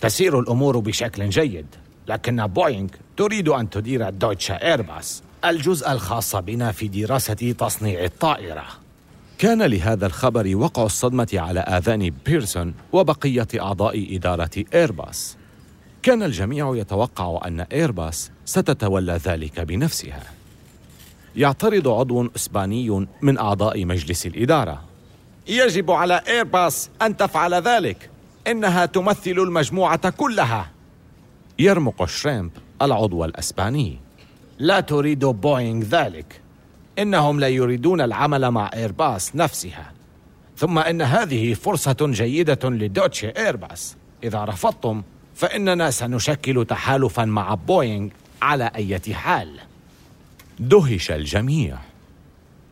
تسير 0.00 0.40
الأمور 0.40 0.78
بشكل 0.78 1.28
جيد 1.28 1.66
لكن 2.08 2.46
بوينغ 2.46 2.88
تريد 3.16 3.48
أن 3.48 3.70
تدير 3.70 4.10
دويتشه 4.10 4.70
إيرباص. 4.70 5.22
الجزء 5.50 5.92
الخاص 5.92 6.36
بنا 6.36 6.72
في 6.72 6.88
دراسة 6.88 7.54
تصنيع 7.58 8.04
الطائرة. 8.04 8.64
كان 9.38 9.62
لهذا 9.62 10.06
الخبر 10.06 10.56
وقع 10.56 10.84
الصدمة 10.84 11.28
على 11.34 11.60
آذان 11.60 12.12
بيرسون 12.26 12.74
وبقية 12.92 13.48
أعضاء 13.60 14.16
إدارة 14.16 14.64
إيرباص. 14.74 15.36
كان 16.02 16.22
الجميع 16.22 16.76
يتوقع 16.76 17.40
أن 17.46 17.60
إيرباص 17.60 18.30
ستتولى 18.44 19.12
ذلك 19.12 19.60
بنفسها. 19.60 20.22
يعترض 21.36 21.88
عضو 21.88 22.30
إسباني 22.36 23.06
من 23.22 23.38
أعضاء 23.38 23.84
مجلس 23.84 24.26
الإدارة. 24.26 24.84
يجب 25.48 25.90
على 25.90 26.22
إيرباص 26.28 26.90
أن 27.02 27.16
تفعل 27.16 27.54
ذلك. 27.54 28.10
إنها 28.46 28.86
تمثل 28.86 29.30
المجموعة 29.30 30.10
كلها. 30.10 30.70
يرمق 31.58 32.04
شريمب 32.04 32.50
العضو 32.82 33.24
الأسباني. 33.24 34.05
لا 34.58 34.80
تريد 34.80 35.24
بوينغ 35.24 35.84
ذلك. 35.84 36.40
إنهم 36.98 37.40
لا 37.40 37.48
يريدون 37.48 38.00
العمل 38.00 38.50
مع 38.50 38.70
إيرباص 38.74 39.36
نفسها. 39.36 39.92
ثم 40.56 40.78
إن 40.78 41.02
هذه 41.02 41.54
فرصة 41.54 41.96
جيدة 42.00 42.70
لدويتشه 42.70 43.24
إيرباص. 43.24 43.96
إذا 44.24 44.44
رفضتم 44.44 45.02
فإننا 45.34 45.90
سنشكل 45.90 46.64
تحالفا 46.64 47.24
مع 47.24 47.54
بوينغ 47.54 48.08
على 48.42 48.70
أي 48.74 49.14
حال. 49.14 49.58
دهش 50.60 51.10
الجميع. 51.10 51.78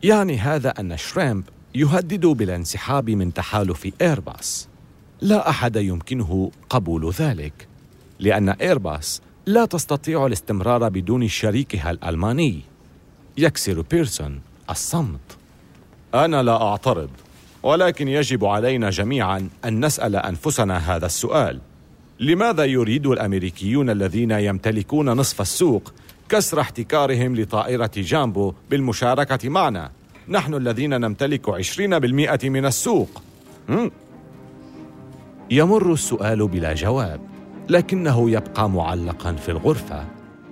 يعني 0.03 0.37
هذا 0.37 0.69
أن 0.69 0.97
شريمب 0.97 1.43
يهدد 1.75 2.25
بالانسحاب 2.25 3.09
من 3.09 3.33
تحالف 3.33 3.89
إيرباص. 4.01 4.67
لا 5.21 5.49
أحد 5.49 5.75
يمكنه 5.75 6.51
قبول 6.69 7.11
ذلك 7.11 7.67
لأن 8.19 8.49
إيرباص 8.49 9.21
لا 9.47 9.65
تستطيع 9.65 10.25
الاستمرار 10.25 10.89
بدون 10.89 11.27
شريكها 11.27 11.91
الألماني. 11.91 12.61
يكسر 13.37 13.81
بيرسون 13.81 14.41
الصمت. 14.69 15.37
أنا 16.13 16.43
لا 16.43 16.61
أعترض 16.61 17.09
ولكن 17.63 18.07
يجب 18.07 18.45
علينا 18.45 18.89
جميعا 18.89 19.49
أن 19.65 19.85
نسأل 19.85 20.15
أنفسنا 20.15 20.77
هذا 20.77 21.05
السؤال. 21.05 21.59
لماذا 22.19 22.65
يريد 22.65 23.07
الأمريكيون 23.07 23.89
الذين 23.89 24.31
يمتلكون 24.31 25.09
نصف 25.09 25.41
السوق 25.41 25.93
كسر 26.29 26.59
احتكارهم 26.61 27.35
لطائرة 27.35 27.91
جامبو 27.97 28.53
بالمشاركة 28.69 29.49
معنا؟ 29.49 29.91
نحن 30.27 30.53
الذين 30.53 31.01
نمتلك 31.01 31.49
عشرين 31.49 31.99
بالمئة 31.99 32.49
من 32.49 32.65
السوق. 32.65 33.21
يمر 35.51 35.93
السؤال 35.93 36.47
بلا 36.47 36.73
جواب. 36.73 37.34
لكنه 37.69 38.29
يبقى 38.29 38.69
معلقا 38.69 39.33
في 39.33 39.49
الغرفة 39.49 40.05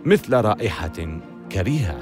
مثل 0.06 0.34
رائحة 0.34 1.20
كريهة. 1.52 1.98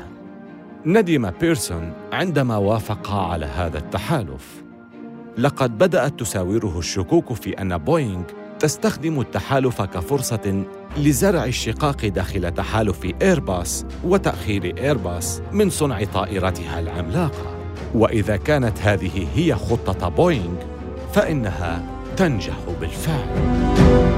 ندم 0.85 1.29
بيرسون 1.29 1.93
عندما 2.11 2.57
وافق 2.57 3.11
على 3.11 3.45
هذا 3.45 3.77
التحالف. 3.77 4.63
لقد 5.37 5.77
بدأت 5.77 6.19
تساوره 6.19 6.79
الشكوك 6.79 7.33
في 7.33 7.61
أن 7.61 7.77
بوينغ 7.77 8.23
تستخدم 8.59 9.19
التحالف 9.19 9.81
كفرصة 9.81 10.63
لزرع 10.97 11.45
الشقاق 11.45 12.05
داخل 12.05 12.51
تحالف 12.51 13.07
إيرباص 13.21 13.85
وتأخير 14.03 14.77
إيرباص 14.77 15.41
من 15.51 15.69
صنع 15.69 16.03
طائرتها 16.03 16.79
العملاقة. 16.79 17.57
وإذا 17.95 18.37
كانت 18.37 18.81
هذه 18.81 19.27
هي 19.35 19.55
خطة 19.55 20.09
بوينغ 20.09 20.55
فإنها 21.13 21.83
تنجح 22.17 22.57
بالفعل. 22.81 24.10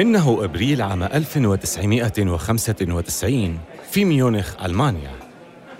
إنه 0.00 0.44
إبريل 0.44 0.82
عام 0.82 1.02
1995 1.02 3.58
في 3.90 4.04
ميونخ 4.04 4.64
ألمانيا. 4.64 5.10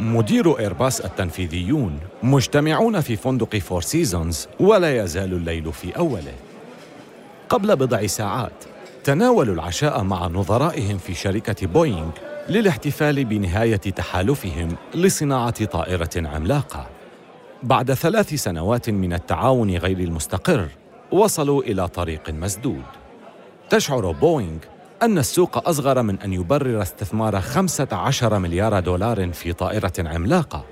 مديرو 0.01 0.59
إيرباص 0.59 1.01
التنفيذيون 1.01 1.99
مجتمعون 2.23 3.01
في 3.01 3.17
فندق 3.17 3.57
فور 3.57 3.83
سيزونز 3.83 4.49
ولا 4.61 5.05
يزال 5.05 5.33
الليل 5.33 5.73
في 5.73 5.97
أوله. 5.97 6.35
قبل 7.49 7.77
بضع 7.77 8.07
ساعات 8.07 8.65
تناولوا 9.05 9.55
العشاء 9.55 10.03
مع 10.03 10.27
نظرائهم 10.27 10.99
في 10.99 11.15
شركة 11.15 11.67
بوينغ 11.67 12.11
للاحتفال 12.49 13.25
بنهاية 13.25 13.77
تحالفهم 13.77 14.77
لصناعة 14.95 15.65
طائرة 15.65 16.11
عملاقة. 16.17 16.87
بعد 17.63 17.93
ثلاث 17.93 18.35
سنوات 18.35 18.91
من 18.91 19.13
التعاون 19.13 19.77
غير 19.77 19.99
المستقر 19.99 20.69
وصلوا 21.13 21.63
إلى 21.63 21.89
طريق 21.89 22.31
مسدود. 22.31 23.00
تشعر 23.71 24.11
بوينغ 24.13 24.59
أن 25.03 25.19
السوق 25.19 25.69
أصغر 25.69 26.03
من 26.03 26.21
أن 26.21 26.33
يبرر 26.33 26.83
استثمار 26.83 27.41
15 27.41 28.39
مليار 28.39 28.81
دولار 28.81 29.33
في 29.33 29.53
طائرة 29.53 29.93
عملاقة. 29.99 30.65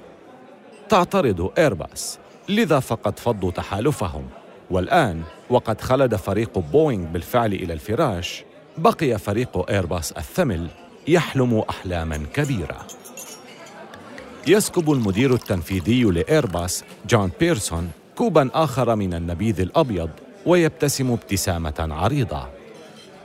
تعترض 0.89 1.53
إيرباص 1.59 2.19
لذا 2.49 2.81
فقد 2.81 3.19
فضوا 3.19 3.51
تحالفهم. 3.51 4.29
والآن 4.71 5.23
وقد 5.51 5.81
خلد 5.81 6.17
فريق 6.17 6.59
بوينغ 6.59 7.07
بالفعل 7.07 7.53
إلى 7.53 7.73
الفراش 7.73 8.45
بقي 8.79 9.19
فريق 9.19 9.71
إيرباص 9.71 10.13
الثمل 10.13 10.67
يحلم 11.09 11.63
أحلاما 11.71 12.27
كبيرة. 12.35 12.87
يسكب 14.47 14.93
المدير 14.93 15.35
التنفيذي 15.35 16.03
لإيرباص 16.05 16.85
جون 17.09 17.31
بيرسون 17.41 17.91
كوبا 18.17 18.51
آخر 18.55 18.97
من 18.97 19.15
النبيذ 19.15 19.61
الأبيض 19.61 20.11
ويبتسم 20.47 21.13
ابتسامة 21.13 21.89
عريضة. 21.91 22.58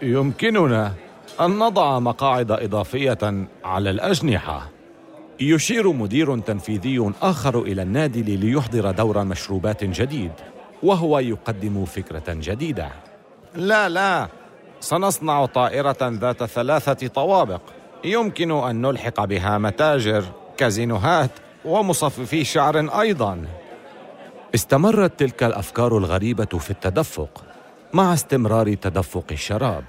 يمكننا 0.04 0.94
أن 1.42 1.60
نضع 1.60 2.00
مقاعد 2.00 2.52
إضافية 2.52 3.48
على 3.64 3.90
الأجنحة. 3.90 4.70
يشير 5.40 5.92
مدير 5.92 6.40
تنفيذي 6.40 7.14
آخر 7.22 7.62
إلى 7.62 7.82
النادل 7.82 8.40
ليحضر 8.40 8.92
دور 8.92 9.24
مشروبات 9.24 9.84
جديد 9.84 10.32
وهو 10.84 11.20
يقدم 11.20 11.86
فكرة 11.86 12.24
جديدة. 12.28 12.90
لا 13.56 13.90
لا. 13.90 14.28
سنصنع 14.80 15.46
طائرة 15.46 15.98
ذات 16.02 16.44
ثلاثة 16.44 17.08
طوابق. 17.08 17.62
يمكن 18.04 18.52
أن 18.52 18.82
نلحق 18.82 19.26
بها 19.26 19.58
متاجر 19.58 20.24
كازينوهات 20.58 21.32
ومصففي 21.66 22.44
شعر 22.44 23.00
أيضا. 23.00 23.46
استمرت 24.56 25.20
تلك 25.20 25.44
الأفكار 25.44 25.98
الغريبة 25.98 26.46
في 26.46 26.72
التدفق. 26.72 27.44
مع 27.94 28.14
استمرار 28.14 28.74
تدفق 28.74 29.26
الشراب. 29.32 29.84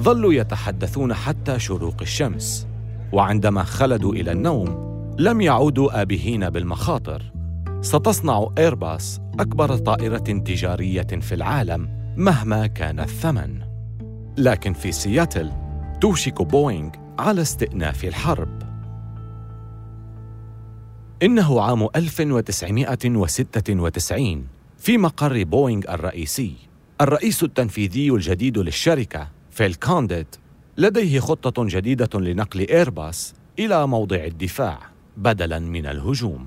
ظلوا 0.00 0.32
يتحدثون 0.32 1.14
حتى 1.14 1.58
شروق 1.58 1.96
الشمس 2.00 2.66
وعندما 3.12 3.62
خلدوا 3.62 4.12
إلى 4.12 4.32
النوم 4.32 4.88
لم 5.18 5.40
يعودوا 5.40 6.02
آبهين 6.02 6.50
بالمخاطر. 6.50 7.32
ستصنع 7.80 8.48
ايرباص 8.58 9.20
أكبر 9.40 9.76
طائرة 9.76 10.18
تجارية 10.18 11.02
في 11.02 11.34
العالم 11.34 11.88
مهما 12.16 12.66
كان 12.66 13.00
الثمن. 13.00 13.62
لكن 14.38 14.72
في 14.72 14.92
سياتل 14.92 15.52
توشك 16.00 16.42
بوينغ 16.42 16.90
على 17.18 17.42
استئناف 17.42 18.04
الحرب. 18.04 18.62
إنه 21.22 21.60
عام 21.60 21.88
1996 21.96 24.57
في 24.78 24.98
مقر 24.98 25.44
بوينغ 25.44 25.82
الرئيسي 25.88 26.54
الرئيس 27.00 27.42
التنفيذي 27.42 28.10
الجديد 28.10 28.58
للشركة 28.58 29.28
فيل 29.50 29.74
كونديت 29.74 30.36
لديه 30.76 31.20
خطة 31.20 31.64
جديدة 31.64 32.20
لنقل 32.20 32.60
إيرباص 32.60 33.34
إلى 33.58 33.86
موضع 33.86 34.24
الدفاع 34.24 34.78
بدلاً 35.16 35.58
من 35.58 35.86
الهجوم. 35.86 36.46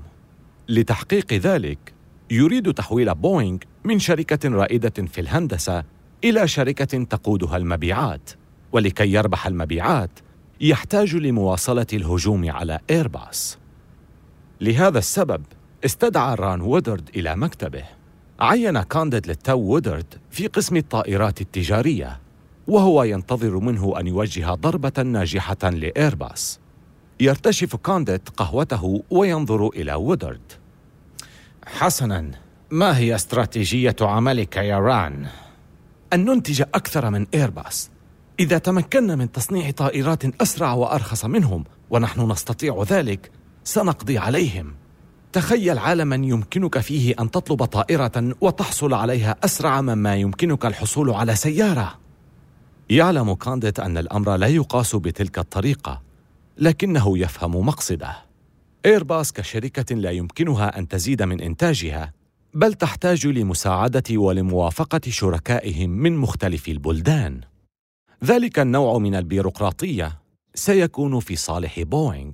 لتحقيق 0.68 1.32
ذلك، 1.32 1.92
يريد 2.30 2.72
تحويل 2.72 3.14
بوينغ 3.14 3.58
من 3.84 3.98
شركة 3.98 4.48
رائدة 4.48 5.06
في 5.06 5.20
الهندسة 5.20 5.84
إلى 6.24 6.48
شركة 6.48 7.04
تقودها 7.04 7.56
المبيعات، 7.56 8.30
ولكي 8.72 9.12
يربح 9.12 9.46
المبيعات، 9.46 10.10
يحتاج 10.60 11.16
لمواصلة 11.16 11.86
الهجوم 11.92 12.50
على 12.50 12.78
إيرباص. 12.90 13.58
لهذا 14.60 14.98
السبب، 14.98 15.42
استدعى 15.84 16.34
ران 16.34 16.60
وودرد 16.60 17.10
إلى 17.16 17.36
مكتبه. 17.36 18.01
عين 18.42 18.82
كانديد 18.82 19.26
للتو 19.26 19.58
وودرد 19.58 20.14
في 20.30 20.46
قسم 20.46 20.76
الطائرات 20.76 21.40
التجارية 21.40 22.20
وهو 22.66 23.02
ينتظر 23.02 23.58
منه 23.58 24.00
أن 24.00 24.06
يوجه 24.06 24.54
ضربة 24.54 25.02
ناجحة 25.02 25.70
لإيرباص. 25.70 26.60
يرتشف 27.20 27.76
كانديت 27.76 28.28
قهوته 28.28 29.02
وينظر 29.10 29.68
إلى 29.68 29.94
وودرد. 29.94 30.52
حسناً 31.66 32.30
ما 32.70 32.98
هي 32.98 33.14
استراتيجية 33.14 33.96
عملك 34.00 34.56
يا 34.56 34.78
ران؟ 34.78 35.26
أن 36.12 36.24
ننتج 36.24 36.62
أكثر 36.62 37.10
من 37.10 37.26
إيرباص. 37.34 37.90
إذا 38.40 38.58
تمكنا 38.58 39.16
من 39.16 39.32
تصنيع 39.32 39.70
طائرات 39.70 40.42
أسرع 40.42 40.72
وأرخص 40.72 41.24
منهم 41.24 41.64
ونحن 41.90 42.30
نستطيع 42.30 42.84
ذلك 42.88 43.30
سنقضي 43.64 44.18
عليهم. 44.18 44.81
تخيل 45.32 45.78
عالما 45.78 46.16
يمكنك 46.16 46.78
فيه 46.78 47.14
أن 47.20 47.30
تطلب 47.30 47.64
طائرة 47.64 48.34
وتحصل 48.40 48.94
عليها 48.94 49.36
أسرع 49.44 49.80
مما 49.80 50.16
يمكنك 50.16 50.66
الحصول 50.66 51.10
على 51.10 51.34
سيارة. 51.34 51.98
يعلم 52.90 53.34
كانديت 53.34 53.80
أن 53.80 53.98
الأمر 53.98 54.36
لا 54.36 54.46
يقاس 54.46 54.96
بتلك 54.96 55.38
الطريقة 55.38 56.02
لكنه 56.58 57.18
يفهم 57.18 57.56
مقصده. 57.56 58.16
إيرباص 58.86 59.32
كشركة 59.32 59.94
لا 59.94 60.10
يمكنها 60.10 60.78
أن 60.78 60.88
تزيد 60.88 61.22
من 61.22 61.40
إنتاجها 61.40 62.12
بل 62.54 62.74
تحتاج 62.74 63.26
لمساعدة 63.26 64.02
ولموافقة 64.10 65.00
شركائهم 65.08 65.90
من 65.90 66.16
مختلف 66.16 66.68
البلدان. 66.68 67.40
ذلك 68.24 68.58
النوع 68.58 68.98
من 68.98 69.14
البيروقراطية 69.14 70.18
سيكون 70.54 71.20
في 71.20 71.36
صالح 71.36 71.80
بوينغ. 71.80 72.32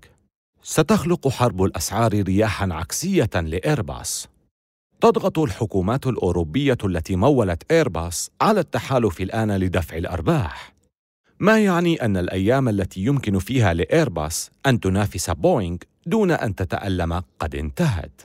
ستخلق 0.70 1.28
حرب 1.28 1.62
الأسعار 1.62 2.22
رياحا 2.22 2.68
عكسية 2.72 3.30
لإيرباص. 3.34 4.28
تضغط 5.00 5.38
الحكومات 5.38 6.06
الأوروبية 6.06 6.78
التي 6.84 7.16
مولت 7.16 7.72
إيرباص 7.72 8.30
على 8.40 8.60
التحالف 8.60 9.20
الآن 9.20 9.56
لدفع 9.56 9.96
الأرباح. 9.96 10.74
ما 11.40 11.58
يعني 11.58 12.04
أن 12.04 12.16
الأيام 12.16 12.68
التي 12.68 13.00
يمكن 13.00 13.38
فيها 13.38 13.74
لإيرباص 13.74 14.50
أن 14.66 14.80
تنافس 14.80 15.30
بوينغ 15.30 15.76
دون 16.06 16.30
أن 16.30 16.54
تتألم 16.54 17.22
قد 17.38 17.54
انتهت؟ 17.54 18.20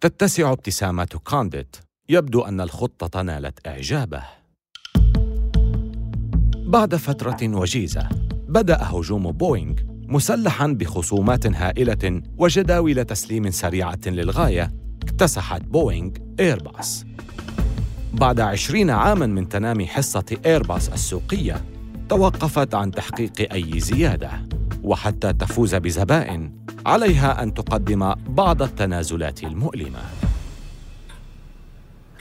تتسع 0.00 0.52
ابتسامات 0.52 1.16
كونديت. 1.16 1.76
يبدو 2.08 2.40
أن 2.40 2.60
الخطة 2.60 3.22
نالت 3.22 3.66
إعجابه. 3.66 4.22
بعد 6.56 6.94
فترة 6.94 7.38
وجيزة 7.42 8.08
بدأ 8.48 8.78
هجوم 8.82 9.32
بوينغ 9.32 9.74
مسلحا 10.10 10.66
بخصومات 10.66 11.46
هائلة 11.46 12.22
وجداول 12.38 13.04
تسليم 13.04 13.50
سريعة 13.50 13.98
للغاية 14.06 14.72
اكتسحت 15.02 15.62
بوينغ 15.62 16.10
إيرباص. 16.40 17.04
بعد 18.12 18.40
عشرين 18.40 18.90
عاماً 18.90 19.26
من 19.26 19.48
تنامي 19.48 19.86
حصة 19.86 20.24
إيرباص 20.46 20.88
السوقية 20.88 21.64
توقفت 22.08 22.74
عن 22.74 22.90
تحقيق 22.90 23.52
أي 23.52 23.80
زيادة 23.80 24.30
وحتى 24.82 25.32
تفوز 25.32 25.74
بزبائن 25.74 26.52
عليها 26.86 27.42
أن 27.42 27.54
تقدم 27.54 28.14
بعض 28.14 28.62
التنازلات 28.62 29.44
المؤلمة. 29.44 30.00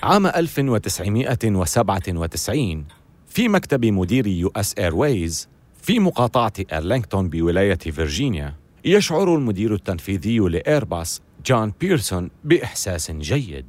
عام 0.03 0.27
1997 0.27 2.85
في 3.27 3.47
مكتب 3.47 3.85
مدير 3.85 4.27
يو 4.27 4.51
إس 4.55 4.75
إيرويز 4.77 5.49
في 5.81 5.99
مقاطعة 5.99 6.53
إيرلينغتون 6.73 7.29
بولاية 7.29 7.75
فيرجينيا 7.75 8.55
يشعر 8.85 9.35
المدير 9.35 9.73
التنفيذي 9.73 10.39
لإيرباص 10.39 11.21
جون 11.45 11.73
بيرسون 11.79 12.29
بإحساس 12.43 13.11
جيد. 13.11 13.65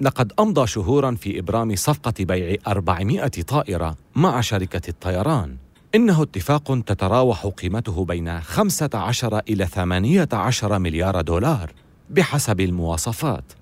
لقد 0.00 0.32
أمضى 0.40 0.66
شهورا 0.66 1.14
في 1.14 1.38
إبرام 1.38 1.76
صفقة 1.76 2.14
بيع 2.24 2.56
400 2.66 3.26
طائرة 3.26 3.96
مع 4.14 4.40
شركة 4.40 4.88
الطيران. 4.88 5.56
إنه 5.94 6.22
اتفاق 6.22 6.80
تتراوح 6.86 7.46
قيمته 7.46 8.04
بين 8.04 8.40
15 8.40 9.38
إلى 9.48 9.66
18 9.66 10.78
مليار 10.78 11.20
دولار 11.20 11.72
بحسب 12.10 12.60
المواصفات. 12.60 13.52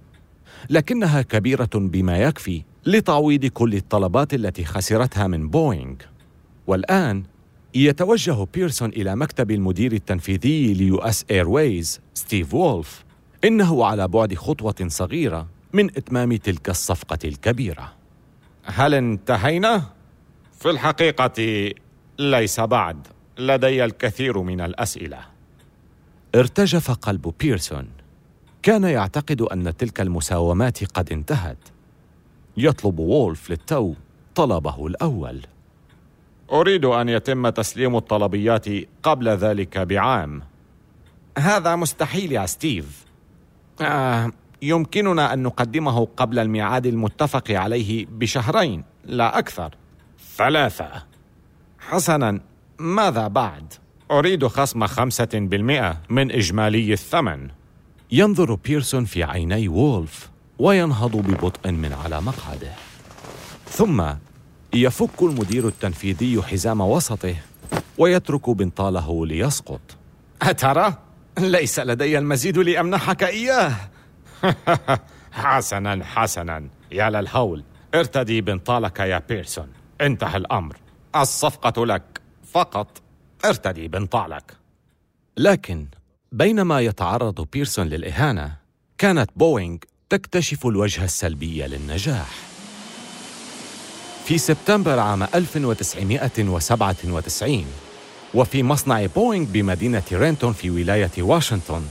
لكنها 0.71 1.23
كبيرة 1.23 1.71
بما 1.75 2.19
يكفي 2.19 2.62
لتعويض 2.87 3.47
كل 3.47 3.75
الطلبات 3.75 4.35
التي 4.35 4.64
خسرتها 4.64 5.27
من 5.27 5.49
بوينغ. 5.49 5.95
والآن 6.66 7.23
يتوجه 7.74 8.46
بيرسون 8.54 8.88
إلى 8.88 9.16
مكتب 9.16 9.50
المدير 9.50 9.92
التنفيذي 9.92 10.74
ليو 10.74 10.98
إس 10.98 11.24
إيرويز 11.30 12.00
ستيف 12.14 12.54
وولف 12.54 13.04
إنه 13.44 13.85
على 13.85 14.09
بعد 14.09 14.35
خطوة 14.35 14.74
صغيرة 14.87 15.46
من 15.72 15.85
إتمام 15.85 16.37
تلك 16.37 16.68
الصفقة 16.68 17.18
الكبيرة. 17.24 17.92
هل 18.64 18.94
انتهينا؟ 18.94 19.85
في 20.59 20.70
الحقيقة 20.70 21.70
ليس 22.18 22.61
بعد 22.61 23.06
لدي 23.38 23.85
الكثير 23.85 24.38
من 24.38 24.61
الأسئلة. 24.61 25.18
ارتجف 26.35 26.90
قلب 26.90 27.35
بيرسون. 27.40 27.88
كان 28.62 28.85
يعتقد 28.85 29.42
أن 29.42 29.76
تلك 29.76 30.00
المساومات 30.00 30.85
قد 30.85 31.12
انتهت. 31.12 31.59
يطلب 32.56 32.98
وولف 32.98 33.50
للتو 33.50 33.94
طلبه 34.35 34.87
الأول. 34.87 35.40
أريد 36.52 36.84
أن 36.84 37.08
يتم 37.08 37.48
تسليم 37.48 37.96
الطلبيات 37.96 38.66
قبل 39.02 39.28
ذلك 39.28 39.78
بعام. 39.78 40.42
هذا 41.38 41.76
مستحيل 41.76 42.32
يا 42.32 42.46
ستيف. 42.46 43.04
آه 43.80 44.32
يمكننا 44.62 45.32
أن 45.32 45.42
نقدمه 45.42 46.08
قبل 46.16 46.38
الميعاد 46.38 46.86
المتفق 46.86 47.50
عليه 47.50 48.06
بشهرين 48.10 48.84
لا 49.04 49.38
أكثر. 49.38 49.74
ثلاثة. 50.36 50.90
حسنا 51.78 52.40
ماذا 52.78 53.26
بعد؟ 53.28 53.74
أريد 54.10 54.46
خصم 54.46 54.86
خمسة 54.86 55.28
بالمئة 55.34 55.96
من 56.08 56.32
إجمالي 56.32 56.92
الثمن. 56.92 57.48
ينظر 58.12 58.54
بيرسون 58.54 59.04
في 59.04 59.24
عيني 59.24 59.68
وولف 59.68 60.30
وينهض 60.58 61.16
ببطء 61.16 61.70
من 61.70 61.92
على 62.04 62.20
مقعده. 62.20 62.72
ثم 63.68 64.04
يفك 64.74 65.22
المدير 65.22 65.68
التنفيذي 65.68 66.42
حزام 66.42 66.80
وسطه 66.80 67.35
ويترك 67.98 68.50
بنطاله 68.50 69.26
ليسقط. 69.26 69.80
أترى؟ 70.42 70.94
ليس 71.38 71.78
لدي 71.78 72.18
المزيد 72.18 72.59
لأمنحك 72.59 73.22
إياه. 73.22 73.76
حسنا 75.33 76.04
حسنا. 76.04 76.68
يا 76.92 77.11
للهول 77.11 77.64
ارتدي 77.94 78.40
بنطالك 78.40 79.00
يا 79.00 79.22
بيرسون. 79.28 79.68
انتهى 80.00 80.37
الأمر. 80.37 80.76
الصفقة 81.16 81.87
لك. 81.87 82.20
فقط 82.52 83.02
ارتدي 83.44 83.88
بنطالك. 83.88 84.56
لكن 85.37 85.87
بينما 86.33 86.80
يتعرض 86.80 87.48
بيرسون 87.52 87.87
للإهانة 87.87 88.56
كانت 88.98 89.30
بوينغ 89.37 89.78
تكتشف 90.09 90.66
الوجه 90.66 91.04
السلبي 91.04 91.62
للنجاح. 91.62 92.49
في 94.31 94.38
سبتمبر 94.38 94.99
عام 94.99 95.23
1997 95.23 97.66
وفي 98.35 98.62
مصنع 98.62 99.07
بوينغ 99.07 99.47
بمدينة 99.53 100.03
رينتون 100.12 100.53
في 100.53 100.71
ولاية 100.71 101.11
واشنطن 101.19 101.83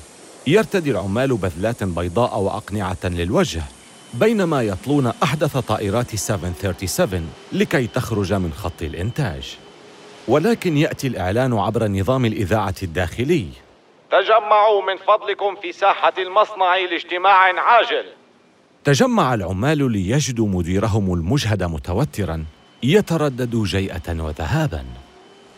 يرتدي 0.47 0.91
العمال 0.91 1.37
بذلات 1.37 1.83
بيضاء 1.83 2.39
وأقنعة 2.39 2.97
للوجه 3.03 3.61
بينما 4.13 4.61
يطلون 4.61 5.13
أحدث 5.23 5.57
طائرات 5.57 6.15
737 6.15 7.29
لكي 7.51 7.87
تخرج 7.87 8.33
من 8.33 8.53
خط 8.53 8.81
الإنتاج. 8.81 9.57
ولكن 10.27 10.77
يأتي 10.77 11.07
الإعلان 11.07 11.53
عبر 11.53 11.87
نظام 11.87 12.25
الإذاعة 12.25 12.75
الداخلي. 12.83 13.47
تجمعوا 14.11 14.81
من 14.81 14.97
فضلكم 14.97 15.55
في 15.61 15.71
ساحة 15.71 16.13
المصنع 16.17 16.77
لاجتماع 16.77 17.61
عاجل. 17.61 18.18
تجمع 18.83 19.33
العمال 19.33 19.91
ليجدوا 19.91 20.47
مديرهم 20.47 21.13
المجهد 21.13 21.63
متوترا 21.63 22.45
يتردد 22.83 23.55
جيئة 23.55 24.21
وذهابا. 24.21 24.85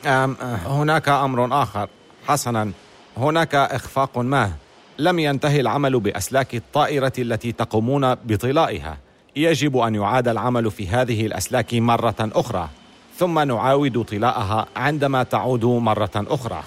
أم 0.06 0.36
هناك 0.66 1.10
أمر 1.10 1.64
آخر. 1.64 1.90
حسنا 2.28 2.72
هناك 3.18 3.56
إخفاق 3.56 4.18
ما. 4.18 4.52
لم 5.00 5.20
ينتهي 5.20 5.60
العمل 5.60 6.00
بأسلاك 6.00 6.56
الطائرة 6.56 7.14
التي 7.20 7.52
تقومون 7.52 8.16
بطلائها. 8.16 8.98
يجب 9.36 9.78
أن 9.78 9.96
يعاد 9.96 10.28
العمل 10.28 10.72
في 10.72 10.88
هذه 10.88 11.26
الأسلاك 11.26 11.74
مرة 11.74 12.16
أخرى. 12.20 12.70
ثم 13.18 13.40
نعاود 13.40 14.04
طلاءها 14.04 14.68
عندما 14.76 15.24
تعود 15.24 15.66
مرة 15.66 16.12
أخرى. 16.16 16.64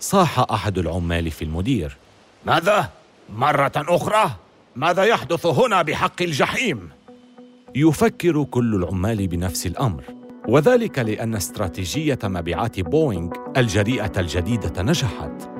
صاح 0.00 0.38
أحد 0.38 0.78
العمال 0.78 1.30
في 1.30 1.44
المدير. 1.44 1.96
ماذا؟ 2.46 2.90
مرة 3.36 3.72
أخرى؟ 3.76 4.30
ماذا 4.78 5.04
يحدث 5.04 5.46
هنا 5.46 5.82
بحق 5.82 6.22
الجحيم؟ 6.22 6.88
يفكر 7.74 8.44
كل 8.44 8.74
العمال 8.74 9.26
بنفس 9.28 9.66
الأمر 9.66 10.04
وذلك 10.48 10.98
لأن 10.98 11.34
استراتيجية 11.34 12.18
مبيعات 12.24 12.80
بوينغ 12.80 13.30
الجريئة 13.56 14.12
الجديدة 14.16 14.82
نجحت. 14.82 15.50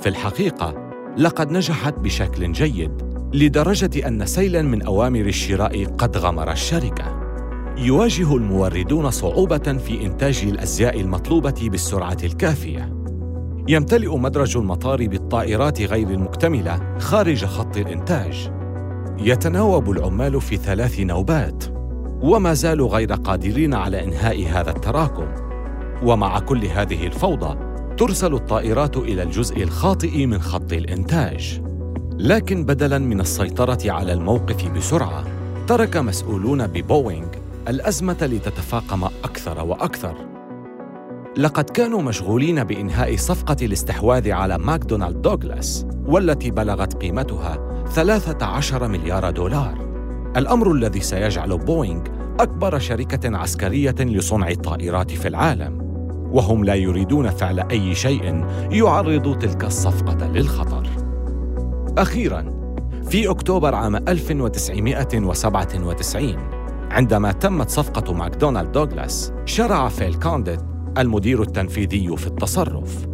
في 0.00 0.08
الحقيقة 0.08 0.90
لقد 1.16 1.50
نجحت 1.52 1.94
بشكل 1.98 2.52
جيد 2.52 2.92
لدرجة 3.34 4.08
أن 4.08 4.26
سيلاً 4.26 4.62
من 4.62 4.82
أوامر 4.82 5.26
الشراء 5.26 5.84
قد 5.84 6.16
غمر 6.16 6.52
الشركة. 6.52 7.20
يواجه 7.78 8.36
الموردون 8.36 9.10
صعوبة 9.10 9.78
في 9.86 10.06
إنتاج 10.06 10.44
الأزياء 10.44 11.00
المطلوبة 11.00 11.68
بالسرعة 11.70 12.18
الكافية. 12.24 12.92
يمتلئ 13.68 14.16
مدرج 14.16 14.56
المطار 14.56 15.06
بالطائرات 15.06 15.80
غير 15.80 16.10
المكتملة 16.10 16.98
خارج 16.98 17.44
خط 17.44 17.76
الإنتاج. 17.76 18.57
يتناوب 19.20 19.90
العمال 19.90 20.40
في 20.40 20.56
ثلاث 20.56 21.00
نوبات 21.00 21.64
وما 22.22 22.54
زالوا 22.54 22.88
غير 22.88 23.12
قادرين 23.12 23.74
على 23.74 24.04
إنهاء 24.04 24.46
هذا 24.46 24.70
التراكم. 24.70 25.26
ومع 26.02 26.38
كل 26.38 26.64
هذه 26.64 27.06
الفوضى 27.06 27.58
ترسل 27.96 28.34
الطائرات 28.34 28.96
إلى 28.96 29.22
الجزء 29.22 29.62
الخاطئ 29.62 30.26
من 30.26 30.38
خط 30.38 30.72
الإنتاج. 30.72 31.62
لكن 32.12 32.64
بدلاً 32.64 32.98
من 32.98 33.20
السيطرة 33.20 33.92
على 33.92 34.12
الموقف 34.12 34.68
بسرعة 34.68 35.24
ترك 35.66 35.96
مسؤولون 35.96 36.66
ببوينغ 36.66 37.28
الأزمة 37.68 38.16
لتتفاقم 38.22 39.04
أكثر 39.04 39.64
وأكثر. 39.64 40.37
لقد 41.38 41.70
كانوا 41.70 42.02
مشغولين 42.02 42.64
بإنهاء 42.64 43.16
صفقة 43.16 43.56
الاستحواذ 43.62 44.30
على 44.30 44.58
ماكدونالد 44.58 45.22
دوغلاس 45.22 45.86
والتي 46.06 46.50
بلغت 46.50 46.94
قيمتها 46.94 47.84
13 47.88 48.88
مليار 48.88 49.30
دولار. 49.30 49.88
الأمر 50.36 50.72
الذي 50.72 51.00
سيجعل 51.00 51.58
بوينغ 51.58 52.02
أكبر 52.40 52.78
شركة 52.78 53.36
عسكرية 53.36 53.94
لصنع 54.00 54.48
الطائرات 54.48 55.10
في 55.10 55.28
العالم. 55.28 55.78
وهم 56.32 56.64
لا 56.64 56.74
يريدون 56.74 57.30
فعل 57.30 57.60
أي 57.70 57.94
شيء 57.94 58.44
يعرض 58.70 59.38
تلك 59.38 59.64
الصفقة 59.64 60.26
للخطر. 60.26 60.88
أخيرا 61.98 62.52
في 63.10 63.30
أكتوبر 63.30 63.74
عام 63.74 63.96
1997 63.96 66.36
عندما 66.90 67.32
تمت 67.32 67.70
صفقة 67.70 68.12
ماكدونالد 68.12 68.72
دوغلاس 68.72 69.32
شرع 69.44 69.88
فيل 69.88 70.14
كونديت 70.14 70.77
المدير 70.98 71.42
التنفيذي 71.42 72.16
في 72.16 72.26
التصرف. 72.26 73.08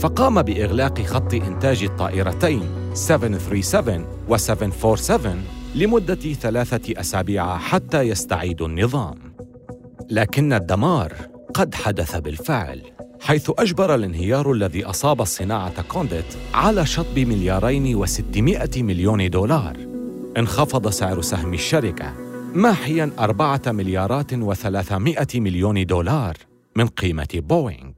فقام 0.00 0.42
بإغلاق 0.42 1.02
خط 1.02 1.34
إنتاج 1.34 1.82
الطائرتين 1.82 2.62
737 2.94 4.06
و 4.28 4.36
747 4.36 5.44
لمدة 5.74 6.14
ثلاثة 6.14 7.00
أسابيع 7.00 7.56
حتى 7.58 8.00
يستعيد 8.00 8.62
النظام. 8.62 9.18
لكن 10.10 10.52
الدمار 10.52 11.12
قد 11.54 11.74
حدث 11.74 12.16
بالفعل 12.16 12.82
حيث 13.20 13.50
أجبر 13.58 13.94
الانهيار 13.94 14.52
الذي 14.52 14.84
أصاب 14.84 15.20
الصناعة 15.20 15.82
كونديت 15.82 16.24
على 16.54 16.86
شطب 16.86 17.18
مليارين 17.18 17.94
وستمائة 17.94 18.82
مليون 18.82 19.30
دولار. 19.30 19.76
انخفض 20.36 20.88
سعر 20.88 21.20
سهم 21.20 21.54
الشركة 21.54 22.12
ماحياً 22.54 23.10
أربعة 23.18 23.62
مليارات 23.66 24.34
وثلاثمائة 24.34 25.40
مليون 25.40 25.86
دولار. 25.86 26.36
من 26.76 26.86
قيمة 26.86 27.28
بوينغ 27.34 27.92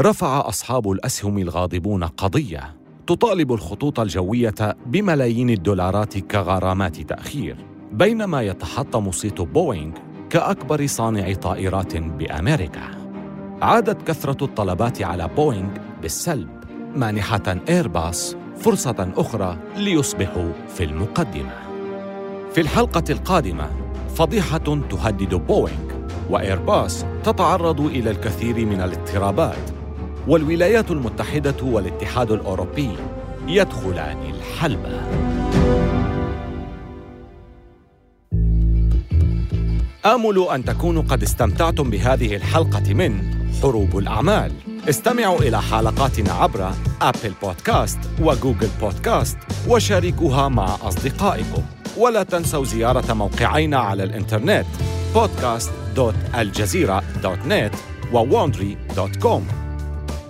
رفع 0.00 0.48
أصحاب 0.48 0.90
الأسهم 0.90 1.38
الغاضبون 1.38 2.04
قضية 2.04 2.76
تطالب 3.06 3.52
الخطوط 3.52 4.00
الجوية 4.00 4.76
بملايين 4.86 5.50
الدولارات 5.50 6.18
كغرامات 6.18 7.00
تأخير 7.00 7.56
بينما 7.92 8.42
يتحطم 8.42 9.10
صيت 9.10 9.40
بوينغ 9.40 9.92
كأكبر 10.30 10.86
صانع 10.86 11.32
طائرات 11.32 11.96
بأمريكا. 11.96 12.90
عادت 13.62 14.08
كثرة 14.08 14.44
الطلبات 14.44 15.02
على 15.02 15.28
بوينغ 15.36 15.70
بالسلب، 16.02 16.48
مانحة 16.96 17.60
إيرباص 17.68 18.36
فرصة 18.56 19.12
أخرى 19.16 19.58
ليصبحوا 19.76 20.52
في 20.68 20.84
المقدمة. 20.84 21.54
في 22.52 22.60
الحلقة 22.60 23.04
القادمة 23.10 23.70
فضيحة 24.14 24.58
تهدد 24.90 25.34
بوينغ 25.34 25.93
وإيرباص 26.30 27.04
تتعرض 27.24 27.80
إلى 27.80 28.10
الكثير 28.10 28.66
من 28.66 28.80
الاضطرابات 28.80 29.70
والولايات 30.28 30.90
المتحدة 30.90 31.62
والاتحاد 31.62 32.32
الأوروبي 32.32 32.90
يدخلان 33.48 34.16
الحلبة. 34.34 35.00
آمل 40.06 40.46
أن 40.54 40.64
تكونوا 40.64 41.02
قد 41.02 41.22
استمتعتم 41.22 41.90
بهذه 41.90 42.36
الحلقة 42.36 42.94
من 42.94 43.22
حروب 43.62 43.98
الأعمال 43.98 44.52
استمعوا 44.88 45.38
إلى 45.38 45.62
حلقاتنا 45.62 46.32
عبر 46.32 46.70
أبل 47.02 47.32
بودكاست 47.42 47.98
وجوجل 48.20 48.68
بودكاست 48.80 49.38
وشاركوها 49.68 50.48
مع 50.48 50.76
أصدقائكم 50.82 51.62
ولا 51.96 52.22
تنسوا 52.22 52.64
زيارة 52.64 53.14
موقعينا 53.14 53.78
على 53.78 54.04
الإنترنت 54.04 54.66
podcast.aljazeera.net 55.94 57.74
و 58.12 58.23
wondery.com 58.23 59.42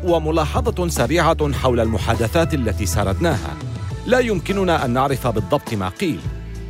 وملاحظة 0.05 0.89
سريعة 0.89 1.53
حول 1.53 1.81
المحادثات 1.81 2.55
التي 2.55 2.87
سردناها 2.87 3.57
لا 4.07 4.19
يمكننا 4.19 4.85
أن 4.85 4.91
نعرف 4.91 5.27
بالضبط 5.27 5.75
ما 5.75 5.89
قيل 5.89 6.21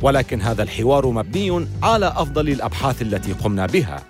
ولكن 0.01 0.41
هذا 0.41 0.63
الحوار 0.63 1.07
مبني 1.07 1.67
على 1.83 2.07
أفضل 2.07 2.49
الأبحاث 2.49 3.01
التي 3.01 3.33
قمنا 3.33 3.65
بها. 3.65 4.03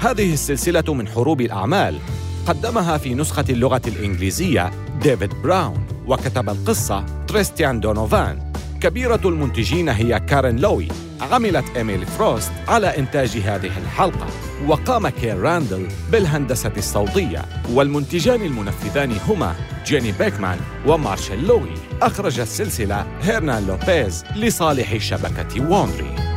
هذه 0.00 0.32
السلسلة 0.32 0.94
من 0.94 1.08
حروب 1.08 1.40
الأعمال. 1.40 1.98
قدمها 2.46 2.98
في 2.98 3.14
نسخة 3.14 3.44
اللغة 3.50 3.82
الإنجليزية 3.86 4.70
ديفيد 5.02 5.34
براون 5.42 5.86
وكتب 6.06 6.48
القصة 6.48 7.04
تريستان 7.28 7.80
دونوفان. 7.80 8.52
كبيرة 8.80 9.20
المنتجين 9.24 9.88
هي 9.88 10.20
كارين 10.20 10.56
لوي 10.56 10.88
عملت 11.20 11.76
إيميلي 11.76 12.06
فروست 12.06 12.52
على 12.68 12.98
إنتاج 12.98 13.28
هذه 13.28 13.78
الحلقة 13.78 14.26
وقام 14.66 15.08
كير 15.08 15.38
راندل 15.38 15.88
بالهندسة 16.12 16.72
الصوتية. 16.76 17.44
والمنتجان 17.72 18.42
المنفذان 18.42 19.12
هما 19.28 19.54
جيني 19.86 20.12
بيكمان 20.12 20.58
ومارشال 20.86 21.46
لوي. 21.46 21.74
أخرج 22.02 22.40
السلسلة 22.40 23.06
هيرنان 23.22 23.66
لوبيز 23.66 24.24
لصالح 24.36 24.96
شبكة 24.96 25.70
وندري. 25.70 26.29